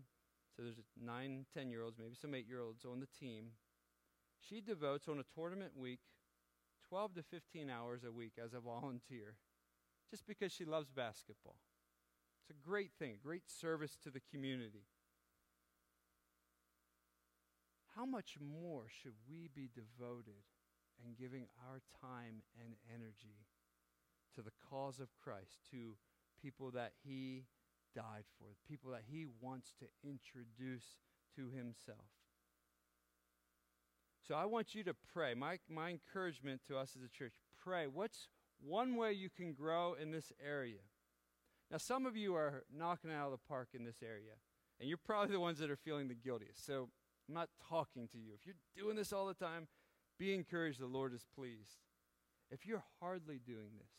so 0.55 0.63
there's 0.63 0.79
nine, 1.01 1.45
ten 1.53 1.69
year 1.69 1.83
olds, 1.83 1.97
maybe 1.99 2.15
some 2.15 2.33
eight 2.33 2.47
year 2.47 2.61
olds 2.61 2.85
on 2.85 3.01
the 3.01 3.07
team. 3.19 3.51
She 4.47 4.61
devotes 4.61 5.07
on 5.07 5.19
a 5.19 5.23
tournament 5.33 5.71
week 5.75 6.01
12 6.89 7.15
to 7.15 7.23
15 7.23 7.69
hours 7.69 8.03
a 8.03 8.11
week 8.11 8.33
as 8.43 8.53
a 8.53 8.59
volunteer 8.59 9.37
just 10.11 10.27
because 10.27 10.51
she 10.51 10.65
loves 10.65 10.89
basketball. 10.89 11.57
It's 12.41 12.51
a 12.51 12.67
great 12.67 12.91
thing, 12.99 13.13
a 13.13 13.27
great 13.27 13.49
service 13.49 13.97
to 14.03 14.11
the 14.11 14.21
community. 14.31 14.85
How 17.95 18.05
much 18.05 18.37
more 18.39 18.83
should 18.87 19.15
we 19.27 19.49
be 19.55 19.67
devoted 19.73 20.43
and 21.03 21.17
giving 21.17 21.47
our 21.67 21.81
time 21.99 22.43
and 22.63 22.75
energy 22.93 23.47
to 24.35 24.41
the 24.43 24.51
cause 24.69 24.99
of 24.99 25.07
Christ, 25.23 25.57
to 25.71 25.95
people 26.39 26.69
that 26.71 26.91
He 27.03 27.45
died 27.95 28.25
for, 28.37 28.49
people 28.67 28.91
that 28.91 29.03
He 29.09 29.25
wants 29.41 29.73
to 29.79 29.85
introduce 30.07 30.97
to 31.35 31.49
Himself? 31.49 32.24
So 34.27 34.33
I 34.33 34.45
want 34.45 34.73
you 34.73 34.83
to 34.85 34.95
pray. 35.13 35.35
My, 35.35 35.59
my 35.69 35.89
encouragement 35.89 36.61
to 36.67 36.77
us 36.77 36.95
as 36.97 37.03
a 37.03 37.09
church 37.09 37.33
pray. 37.63 37.85
What's 37.85 38.29
one 38.59 38.95
way 38.95 39.13
you 39.13 39.29
can 39.29 39.53
grow 39.53 39.93
in 39.93 40.11
this 40.11 40.31
area? 40.43 40.81
Now, 41.69 41.77
some 41.77 42.07
of 42.07 42.17
you 42.17 42.33
are 42.35 42.63
knocking 42.75 43.11
out 43.11 43.25
of 43.25 43.31
the 43.31 43.47
park 43.47 43.69
in 43.73 43.83
this 43.83 44.01
area, 44.03 44.33
and 44.79 44.89
you're 44.89 44.97
probably 44.97 45.33
the 45.33 45.39
ones 45.39 45.59
that 45.59 45.69
are 45.69 45.75
feeling 45.75 46.07
the 46.07 46.15
guiltiest. 46.15 46.65
So 46.65 46.89
I'm 47.27 47.35
not 47.35 47.49
talking 47.69 48.07
to 48.13 48.17
you. 48.17 48.31
If 48.33 48.45
you're 48.47 48.55
doing 48.75 48.95
this 48.95 49.13
all 49.13 49.27
the 49.27 49.33
time, 49.35 49.67
be 50.17 50.33
encouraged. 50.33 50.79
The 50.79 50.87
Lord 50.87 51.13
is 51.13 51.25
pleased. 51.35 51.77
If 52.49 52.65
you're 52.65 52.83
hardly 52.99 53.39
doing 53.45 53.77
this, 53.77 53.91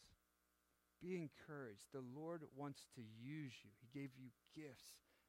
be 1.01 1.15
encouraged. 1.15 1.87
The 1.93 2.03
Lord 2.17 2.43
wants 2.57 2.87
to 2.97 3.01
use 3.01 3.53
you. 3.63 3.71
He 3.81 3.99
gave 3.99 4.11
you 4.17 4.31
gifts 4.55 4.87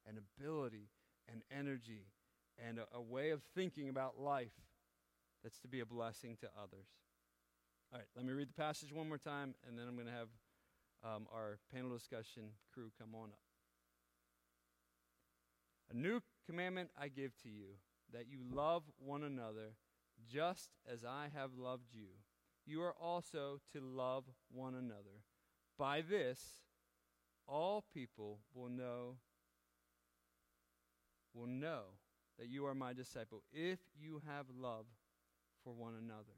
and 0.07 0.17
ability 0.17 0.89
and 1.31 1.41
energy 1.51 2.07
and 2.57 2.79
a, 2.79 2.85
a 2.95 3.01
way 3.01 3.29
of 3.29 3.41
thinking 3.53 3.89
about 3.89 4.19
life 4.19 4.53
that's 5.43 5.59
to 5.59 5.67
be 5.67 5.79
a 5.79 5.85
blessing 5.85 6.37
to 6.41 6.47
others. 6.61 6.87
All 7.91 7.99
right, 7.99 8.07
let 8.15 8.25
me 8.25 8.33
read 8.33 8.49
the 8.49 8.61
passage 8.61 8.91
one 8.91 9.07
more 9.07 9.17
time, 9.17 9.55
and 9.67 9.77
then 9.77 9.87
I'm 9.87 9.95
going 9.95 10.07
to 10.07 10.13
have 10.13 10.27
um, 11.03 11.27
our 11.33 11.59
panel 11.73 11.91
discussion 11.91 12.43
crew 12.73 12.91
come 12.99 13.15
on 13.15 13.29
up. 13.29 13.39
A 15.89 15.95
new 15.95 16.21
commandment 16.45 16.89
I 16.99 17.07
give 17.07 17.31
to 17.43 17.49
you 17.49 17.77
that 18.13 18.27
you 18.29 18.39
love 18.51 18.83
one 18.97 19.23
another 19.23 19.75
just 20.29 20.71
as 20.91 21.05
I 21.05 21.27
have 21.33 21.51
loved 21.57 21.93
you. 21.93 22.07
You 22.65 22.81
are 22.81 22.95
also 22.99 23.59
to 23.73 23.79
love 23.79 24.25
one 24.51 24.75
another. 24.75 25.23
By 25.77 26.01
this, 26.01 26.63
all 27.47 27.85
people 27.93 28.39
will 28.53 28.69
know 28.69 29.17
will 31.33 31.47
know 31.47 31.81
that 32.39 32.49
you 32.49 32.65
are 32.65 32.73
my 32.73 32.93
disciple 32.93 33.43
if 33.53 33.79
you 33.95 34.21
have 34.27 34.47
love 34.49 34.85
for 35.67 35.73
one 35.73 35.95
another. 36.01 36.36